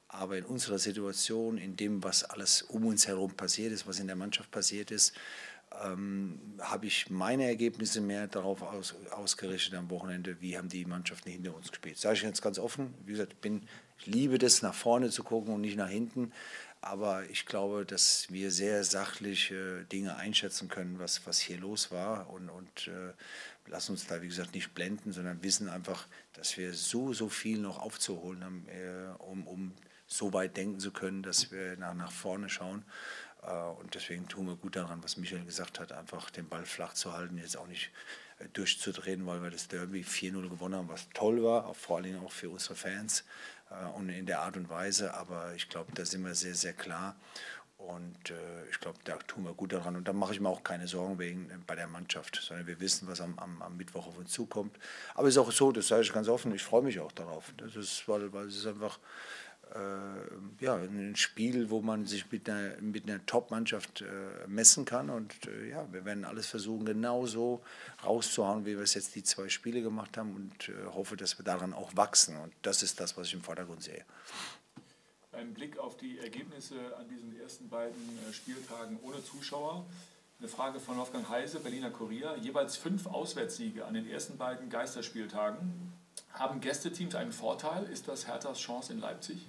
Aber 0.07 0.37
in 0.37 0.43
unserer 0.43 0.77
Situation, 0.77 1.57
in 1.57 1.77
dem, 1.77 2.03
was 2.03 2.25
alles 2.25 2.63
um 2.63 2.85
uns 2.85 3.07
herum 3.07 3.33
passiert 3.33 3.71
ist, 3.71 3.87
was 3.87 3.99
in 3.99 4.07
der 4.07 4.17
Mannschaft 4.17 4.51
passiert 4.51 4.91
ist, 4.91 5.13
ähm, 5.83 6.37
habe 6.59 6.87
ich 6.87 7.09
meine 7.09 7.45
Ergebnisse 7.45 8.01
mehr 8.01 8.27
darauf 8.27 8.61
aus, 8.61 8.95
ausgerichtet 9.11 9.73
am 9.75 9.89
Wochenende, 9.89 10.41
wie 10.41 10.57
haben 10.57 10.67
die 10.67 10.83
Mannschaften 10.83 11.29
hinter 11.29 11.55
uns 11.55 11.69
gespielt. 11.69 11.97
Sage 11.97 12.15
ich 12.15 12.23
jetzt 12.23 12.41
ganz 12.41 12.59
offen, 12.59 12.93
wie 13.05 13.13
gesagt, 13.13 13.39
bin 13.39 13.61
ich 14.01 14.07
liebe 14.07 14.39
das, 14.39 14.63
nach 14.63 14.73
vorne 14.73 15.11
zu 15.11 15.23
gucken 15.23 15.53
und 15.53 15.61
nicht 15.61 15.77
nach 15.77 15.89
hinten. 15.89 16.31
Aber 16.81 17.29
ich 17.29 17.45
glaube, 17.45 17.85
dass 17.85 18.31
wir 18.31 18.49
sehr 18.49 18.83
sachlich 18.83 19.51
äh, 19.51 19.83
Dinge 19.83 20.15
einschätzen 20.15 20.67
können, 20.67 20.97
was, 20.97 21.27
was 21.27 21.39
hier 21.39 21.59
los 21.59 21.91
war. 21.91 22.31
Und, 22.31 22.49
und 22.49 22.87
äh, 22.87 23.13
lassen 23.69 23.91
uns 23.91 24.07
da, 24.07 24.23
wie 24.23 24.27
gesagt, 24.27 24.55
nicht 24.55 24.73
blenden, 24.73 25.11
sondern 25.11 25.43
wissen 25.43 25.69
einfach, 25.69 26.07
dass 26.33 26.57
wir 26.57 26.73
so, 26.73 27.13
so 27.13 27.29
viel 27.29 27.59
noch 27.59 27.77
aufzuholen 27.77 28.43
haben, 28.43 28.65
äh, 28.69 29.23
um, 29.23 29.45
um 29.45 29.71
so 30.07 30.33
weit 30.33 30.57
denken 30.57 30.79
zu 30.79 30.89
können, 30.89 31.21
dass 31.21 31.51
wir 31.51 31.77
nach, 31.77 31.93
nach 31.93 32.11
vorne 32.11 32.49
schauen. 32.49 32.83
Äh, 33.43 33.53
und 33.53 33.93
deswegen 33.93 34.27
tun 34.27 34.47
wir 34.47 34.55
gut 34.55 34.75
daran, 34.75 35.03
was 35.03 35.17
Michael 35.17 35.45
gesagt 35.45 35.79
hat, 35.79 35.91
einfach 35.91 36.31
den 36.31 36.49
Ball 36.49 36.65
flach 36.65 36.93
zu 36.95 37.13
halten, 37.13 37.37
jetzt 37.37 37.55
auch 37.55 37.67
nicht 37.67 37.91
durchzudrehen, 38.53 39.25
weil 39.25 39.41
wir 39.43 39.51
das 39.51 39.67
Derby 39.67 40.01
4-0 40.01 40.49
gewonnen 40.49 40.75
haben, 40.75 40.89
was 40.89 41.07
toll 41.13 41.43
war, 41.43 41.73
vor 41.73 41.97
allem 41.97 42.23
auch 42.25 42.31
für 42.31 42.49
unsere 42.49 42.75
Fans. 42.75 43.23
Äh, 43.71 43.97
und 43.97 44.09
in 44.09 44.25
der 44.25 44.41
Art 44.41 44.57
und 44.57 44.69
Weise. 44.69 45.13
Aber 45.13 45.53
ich 45.55 45.69
glaube, 45.69 45.91
da 45.93 46.05
sind 46.05 46.23
wir 46.25 46.35
sehr, 46.35 46.55
sehr 46.55 46.73
klar. 46.73 47.15
Und 47.77 48.29
äh, 48.29 48.69
ich 48.69 48.79
glaube, 48.79 48.99
da 49.05 49.17
tun 49.17 49.43
wir 49.43 49.53
gut 49.53 49.73
daran. 49.73 49.95
Und 49.95 50.07
da 50.07 50.13
mache 50.13 50.33
ich 50.33 50.39
mir 50.39 50.49
auch 50.49 50.63
keine 50.63 50.87
Sorgen 50.87 51.17
wegen 51.17 51.49
äh, 51.49 51.57
bei 51.65 51.75
der 51.75 51.87
Mannschaft, 51.87 52.39
sondern 52.41 52.67
wir 52.67 52.79
wissen, 52.79 53.07
was 53.07 53.21
am, 53.21 53.37
am, 53.39 53.61
am 53.61 53.77
Mittwoch 53.77 54.07
auf 54.07 54.17
uns 54.17 54.31
zukommt. 54.31 54.77
Aber 55.15 55.27
es 55.27 55.35
ist 55.35 55.39
auch 55.39 55.51
so, 55.51 55.71
das 55.71 55.87
sage 55.87 56.03
ich 56.03 56.13
ganz 56.13 56.27
offen, 56.27 56.53
ich 56.53 56.63
freue 56.63 56.83
mich 56.83 56.99
auch 56.99 57.11
darauf. 57.11 57.51
Das 57.57 57.75
ist, 57.75 58.07
weil, 58.07 58.31
weil 58.33 58.45
es 58.45 58.57
ist 58.57 58.67
einfach 58.67 58.99
äh, 59.73 60.63
ja, 60.63 60.75
ein 60.75 61.15
Spiel, 61.15 61.69
wo 61.69 61.81
man 61.81 62.05
sich 62.05 62.31
mit 62.31 62.49
einer, 62.49 62.79
mit 62.81 63.09
einer 63.09 63.25
Top-Mannschaft 63.25 64.01
äh, 64.01 64.05
messen 64.47 64.85
kann. 64.85 65.09
Und 65.09 65.33
äh, 65.47 65.69
ja, 65.69 65.91
wir 65.91 66.05
werden 66.05 66.25
alles 66.25 66.47
versuchen, 66.47 66.85
genauso 66.85 67.61
rauszuhauen, 68.03 68.65
wie 68.65 68.75
wir 68.75 68.83
es 68.83 68.93
jetzt 68.93 69.15
die 69.15 69.23
zwei 69.23 69.49
Spiele 69.49 69.81
gemacht 69.81 70.17
haben. 70.17 70.35
Und 70.35 70.69
äh, 70.69 70.73
hoffe, 70.93 71.17
dass 71.17 71.39
wir 71.39 71.45
daran 71.45 71.73
auch 71.73 71.95
wachsen. 71.95 72.37
Und 72.37 72.53
das 72.61 72.83
ist 72.83 72.99
das, 72.99 73.17
was 73.17 73.27
ich 73.27 73.33
im 73.33 73.41
Vordergrund 73.41 73.83
sehe. 73.83 74.03
Ein 75.31 75.53
Blick 75.53 75.77
auf 75.77 75.95
die 75.97 76.19
Ergebnisse 76.19 76.75
an 76.97 77.07
diesen 77.07 77.39
ersten 77.39 77.69
beiden 77.69 78.19
äh, 78.29 78.33
Spieltagen 78.33 78.99
ohne 79.01 79.23
Zuschauer. 79.23 79.85
Eine 80.39 80.49
Frage 80.49 80.79
von 80.79 80.97
Wolfgang 80.97 81.29
Heise, 81.29 81.59
Berliner 81.59 81.91
Kurier. 81.91 82.35
Jeweils 82.41 82.75
fünf 82.75 83.07
Auswärtssiege 83.07 83.85
an 83.85 83.93
den 83.93 84.09
ersten 84.09 84.37
beiden 84.37 84.69
Geisterspieltagen. 84.69 85.93
Haben 86.33 86.59
Gästeteams 86.59 87.15
einen 87.15 87.31
Vorteil? 87.31 87.85
Ist 87.85 88.07
das 88.07 88.27
Herthas 88.27 88.59
Chance 88.59 88.93
in 88.93 88.99
Leipzig? 88.99 89.47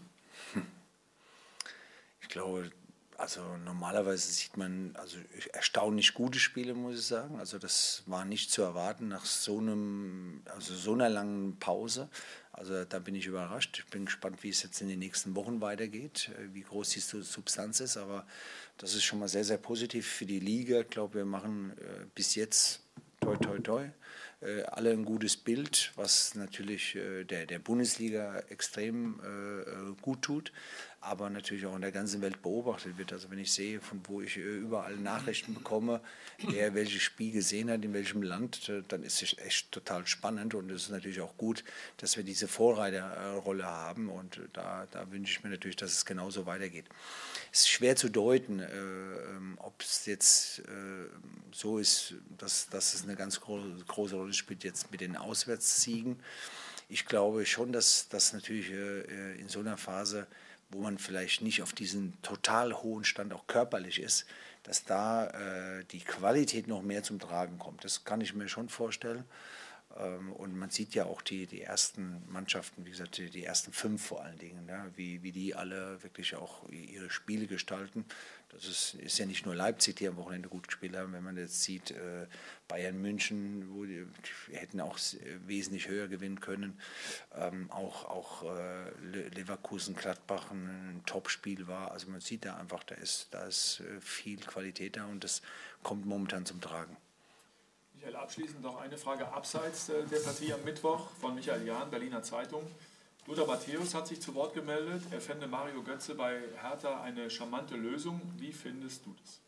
Ich 2.21 2.29
glaube, 2.29 2.71
also 3.19 3.41
normalerweise 3.59 4.33
sieht 4.33 4.57
man 4.57 4.97
also 4.97 5.17
erstaunlich 5.53 6.15
gute 6.15 6.39
Spiele, 6.39 6.75
muss 6.75 6.99
ich 6.99 7.07
sagen. 7.07 7.39
Also 7.39 7.59
das 7.59 8.03
war 8.07 8.25
nicht 8.25 8.51
zu 8.51 8.63
erwarten 8.63 9.09
nach 9.09 9.25
so 9.25 9.59
einem, 9.59 10.43
also 10.47 10.75
so 10.75 10.95
einer 10.95 11.09
langen 11.09 11.59
Pause. 11.59 12.09
Also 12.51 12.85
da 12.85 12.99
bin 12.99 13.15
ich 13.15 13.27
überrascht. 13.27 13.79
Ich 13.79 13.91
bin 13.91 14.07
gespannt, 14.07 14.43
wie 14.43 14.49
es 14.49 14.63
jetzt 14.63 14.81
in 14.81 14.89
den 14.89 14.99
nächsten 14.99 15.37
Wochen 15.37 15.61
weitergeht, 15.61 16.31
äh, 16.37 16.53
wie 16.53 16.63
groß 16.63 16.91
die 16.91 17.01
Substanz 17.01 17.81
ist. 17.81 17.97
Aber 17.97 18.27
das 18.79 18.95
ist 18.95 19.05
schon 19.05 19.21
mal 19.21 19.29
sehr, 19.29 19.45
sehr 19.45 19.59
positiv 19.59 20.07
für 20.07 20.27
die 20.27 20.41
Liga. 20.41 20.81
Ich 20.81 20.91
glaube, 20.91 21.15
wir 21.15 21.25
machen 21.25 21.79
äh, 21.79 22.07
bis 22.15 22.35
jetzt 22.35 22.81
toi 23.21 23.37
toi 23.37 23.59
toi 23.61 23.89
alle 24.67 24.91
ein 24.91 25.05
gutes 25.05 25.37
Bild, 25.37 25.93
was 25.97 26.35
natürlich 26.35 26.97
äh, 26.97 27.25
der, 27.25 27.47
der 27.47 27.59
Bundesliga 27.59 28.41
extrem 28.49 29.21
äh, 29.21 30.03
gut 30.03 30.23
tut, 30.23 30.53
aber 31.03 31.29
natürlich 31.31 31.67
auch 31.67 31.75
in 31.75 31.83
der 31.83 31.91
ganzen 31.91 32.23
Welt 32.23 32.43
beobachtet 32.43 32.97
wird. 32.97 33.13
Also 33.13 33.29
wenn 33.31 33.39
ich 33.39 33.53
sehe, 33.53 33.81
von 33.81 34.01
wo 34.07 34.23
ich 34.23 34.37
überall 34.37 34.97
Nachrichten 34.97 35.53
bekomme, 35.53 36.01
wer 36.39 36.75
welches 36.75 37.03
Spiel 37.03 37.33
gesehen 37.33 37.71
hat, 37.71 37.85
in 37.85 37.93
welchem 37.93 38.23
Land, 38.23 38.71
dann 38.89 39.03
ist 39.03 39.21
es 39.21 39.37
echt 39.39 39.73
total 39.73 40.07
spannend 40.07 40.55
und 40.55 40.71
es 40.71 40.85
ist 40.85 40.91
natürlich 40.91 41.21
auch 41.21 41.37
gut, 41.37 41.65
dass 41.97 42.17
wir 42.17 42.23
diese 42.23 42.47
Vorreiterrolle 42.47 43.65
haben 43.65 44.09
und 44.09 44.41
da, 44.53 44.87
da 44.93 45.11
wünsche 45.11 45.33
ich 45.33 45.43
mir 45.43 45.51
natürlich, 45.51 45.77
dass 45.77 45.91
es 45.91 46.05
genauso 46.05 46.47
weitergeht. 46.47 46.87
Es 47.51 47.61
ist 47.61 47.71
schwer 47.71 47.97
zu 47.97 48.09
deuten, 48.09 48.61
äh, 48.61 48.69
ähm, 48.73 49.59
ob 49.59 49.81
es 49.83 50.07
jetzt 50.07 50.61
äh, 50.61 50.63
so 51.51 51.79
ist, 51.79 52.15
dass, 52.39 52.69
dass 52.69 52.95
es 52.95 53.03
eine 53.03 53.17
ganz 53.17 53.41
große, 53.41 53.85
große 53.89 54.15
Rolle 54.15 54.33
spielt 54.33 54.63
jetzt 54.63 54.93
mit 54.93 55.01
den 55.01 55.17
Auswärtssiegen. 55.17 56.21
Ich 56.89 57.07
glaube 57.07 57.45
schon, 57.45 57.73
dass 57.73 58.09
das 58.09 58.33
natürlich 58.33 58.71
äh, 58.71 59.41
in 59.41 59.49
so 59.49 59.61
einer 59.61 59.77
Phase, 59.77 60.27
wo 60.73 60.81
man 60.81 60.99
vielleicht 60.99 61.43
nicht 61.43 61.63
auf 61.63 61.73
diesen 61.73 62.21
total 62.23 62.73
hohen 62.75 63.05
Stand 63.05 63.33
auch 63.33 63.47
körperlich 63.47 64.01
ist, 64.01 64.27
dass 64.63 64.85
da 64.85 65.27
äh, 65.27 65.85
die 65.91 66.01
Qualität 66.01 66.67
noch 66.67 66.83
mehr 66.83 67.03
zum 67.03 67.19
Tragen 67.19 67.59
kommt. 67.59 67.85
Das 67.85 68.05
kann 68.05 68.21
ich 68.21 68.35
mir 68.35 68.49
schon 68.49 68.69
vorstellen. 68.69 69.25
Ähm, 69.97 70.33
und 70.33 70.57
man 70.57 70.71
sieht 70.71 70.95
ja 70.95 71.05
auch 71.05 71.23
die, 71.23 71.47
die 71.47 71.63
ersten 71.63 72.23
Mannschaften, 72.29 72.85
wie 72.87 72.91
gesagt, 72.91 73.19
die, 73.19 73.45
ersten 73.45 73.73
fünf 73.73 74.07
vor 74.07 74.23
allen 74.23 74.39
Dingen, 74.39 74.67
ja, 74.69 74.87
wie, 74.97 75.23
wie 75.23 75.33
die 75.33 75.55
alle 75.55 76.03
wirklich 76.03 76.37
auch 76.37 76.69
ihre 76.71 77.11
Spiele 77.11 77.47
gestalten. 77.47 78.05
Das 78.51 78.67
ist, 78.67 78.95
ist 78.95 79.19
ja 79.19 79.25
nicht 79.25 79.47
nur 79.47 79.55
Leipzig, 79.55 79.97
die 79.97 80.07
am 80.07 80.17
Wochenende 80.17 80.51
gut 80.51 80.69
gespielt 80.69 80.95
haben. 80.95 81.15
Wenn 81.15 81.25
man 81.25 81.39
jetzt 81.39 81.63
sieht, 81.63 81.91
äh, 81.91 82.27
Bayern 82.69 83.01
München, 83.01 83.67
wo 83.75 83.85
die, 83.85 84.07
die, 84.49 84.57
hätten 84.57 84.81
auch 84.81 84.99
wesentlich 85.47 85.89
höher 85.89 86.09
gewinnen 86.09 86.41
können. 86.41 86.79
Ähm, 87.35 87.71
auch 87.71 88.05
auch 88.05 88.45
äh, 88.45 88.91
Leverkusen, 89.35 89.95
Gladbach 89.95 90.51
ein 90.51 91.03
Topspiel 91.07 91.67
war. 91.67 91.93
Also 91.93 92.11
man 92.11 92.21
sieht 92.21 92.45
da 92.45 92.57
einfach, 92.57 92.85
da 92.85 92.95
ist, 92.95 93.29
da 93.31 93.45
ist 93.47 93.81
äh, 93.81 94.01
viel 94.01 94.41
Qualität 94.41 94.97
da 94.97 95.07
und 95.07 95.25
das 95.25 95.41
kommt 95.83 96.05
momentan 96.05 96.45
zum 96.45 96.61
Tragen. 96.61 96.97
Michael, 98.03 98.17
abschließend 98.17 98.63
noch 98.63 98.81
eine 98.81 98.99
Frage 98.99 99.29
abseits 99.33 99.89
äh, 99.89 100.05
der 100.05 100.19
Partie 100.19 100.53
am 100.53 100.65
Mittwoch 100.65 101.09
von 101.21 101.37
Michael 101.37 101.65
Jahn, 101.65 101.89
Berliner 101.89 102.23
Zeitung. 102.25 102.69
Lothar 103.27 103.47
Matthäus 103.47 103.95
hat 103.95 104.09
sich 104.09 104.21
zu 104.21 104.35
Wort 104.35 104.55
gemeldet. 104.55 105.05
Er 105.13 105.21
fände 105.21 105.47
Mario 105.47 105.85
Götze 105.85 106.17
bei 106.17 106.41
Hertha 106.61 107.01
eine 107.03 107.31
charmante 107.31 107.77
Lösung. 107.77 108.21
Wie 108.39 108.53
findest 108.53 109.07
du 109.07 109.15
das? 109.21 109.41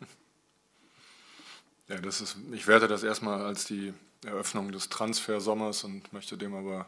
Ja, 1.88 1.98
das 1.98 2.20
ist, 2.20 2.36
ich 2.50 2.66
werte 2.66 2.88
das 2.88 3.04
erstmal 3.04 3.44
als 3.44 3.64
die 3.64 3.94
Eröffnung 4.24 4.72
des 4.72 4.88
Transfersommers 4.88 5.84
und 5.84 6.12
möchte 6.12 6.36
dem 6.36 6.52
aber 6.52 6.86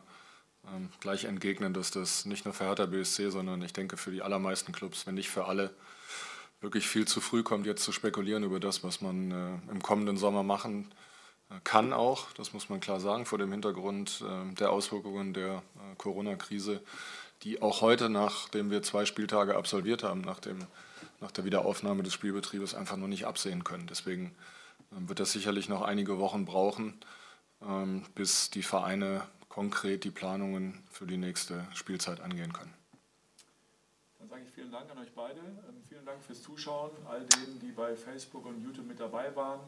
ähm, 0.74 0.90
gleich 0.98 1.24
entgegnen, 1.24 1.72
dass 1.72 1.92
das 1.92 2.24
nicht 2.24 2.44
nur 2.44 2.52
für 2.52 2.64
Hertha 2.64 2.86
BSC, 2.86 3.30
sondern 3.30 3.62
ich 3.62 3.72
denke 3.72 3.96
für 3.96 4.10
die 4.10 4.22
allermeisten 4.22 4.72
Clubs, 4.72 5.06
wenn 5.06 5.14
nicht 5.14 5.30
für 5.30 5.44
alle, 5.44 5.72
wirklich 6.60 6.88
viel 6.88 7.06
zu 7.06 7.20
früh 7.20 7.42
kommt, 7.42 7.66
jetzt 7.66 7.84
zu 7.84 7.92
spekulieren 7.92 8.42
über 8.42 8.60
das, 8.60 8.82
was 8.82 9.00
man 9.00 9.30
äh, 9.30 9.70
im 9.70 9.82
kommenden 9.82 10.16
Sommer 10.16 10.42
machen 10.42 10.90
äh, 11.50 11.60
kann 11.64 11.92
auch, 11.92 12.30
das 12.32 12.52
muss 12.52 12.68
man 12.68 12.80
klar 12.80 13.00
sagen, 13.00 13.26
vor 13.26 13.38
dem 13.38 13.50
Hintergrund 13.50 14.22
äh, 14.22 14.54
der 14.54 14.70
Auswirkungen 14.70 15.32
der 15.32 15.62
äh, 15.76 15.96
Corona-Krise, 15.96 16.80
die 17.42 17.62
auch 17.62 17.80
heute, 17.80 18.08
nachdem 18.10 18.70
wir 18.70 18.82
zwei 18.82 19.04
Spieltage 19.04 19.56
absolviert 19.56 20.02
haben, 20.02 20.20
nach, 20.20 20.40
dem, 20.40 20.58
nach 21.20 21.30
der 21.30 21.44
Wiederaufnahme 21.44 22.02
des 22.02 22.12
Spielbetriebes 22.12 22.74
einfach 22.74 22.96
noch 22.96 23.08
nicht 23.08 23.26
absehen 23.26 23.64
können. 23.64 23.86
Deswegen 23.86 24.34
ähm, 24.92 25.08
wird 25.08 25.20
das 25.20 25.32
sicherlich 25.32 25.68
noch 25.68 25.82
einige 25.82 26.18
Wochen 26.18 26.44
brauchen, 26.44 26.94
ähm, 27.62 28.04
bis 28.14 28.50
die 28.50 28.62
Vereine 28.62 29.22
konkret 29.48 30.04
die 30.04 30.10
Planungen 30.10 30.82
für 30.90 31.06
die 31.06 31.16
nächste 31.16 31.66
Spielzeit 31.74 32.20
angehen 32.20 32.52
können. 32.52 32.74
Dann 34.18 34.28
sage 34.28 34.42
ich 34.46 34.54
vielen 34.54 34.70
Dank 34.70 34.90
an 34.90 34.98
euch 34.98 35.12
beide. 35.14 35.40
Dank 36.08 36.24
fürs 36.24 36.42
Zuschauen, 36.42 36.90
all 37.06 37.20
denen, 37.20 37.60
die 37.60 37.70
bei 37.70 37.94
Facebook 37.94 38.46
und 38.46 38.64
YouTube 38.64 38.86
mit 38.86 38.98
dabei 38.98 39.36
waren. 39.36 39.60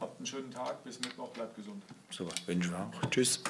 Habt 0.00 0.16
einen 0.18 0.26
schönen 0.26 0.50
Tag, 0.50 0.82
bis 0.82 0.98
Mittwoch, 0.98 1.28
bleibt 1.28 1.54
gesund. 1.54 1.84
Super, 2.10 2.34
wünschen 2.46 2.72
wir 2.72 2.80
auch. 2.80 3.10
Tschüss. 3.10 3.40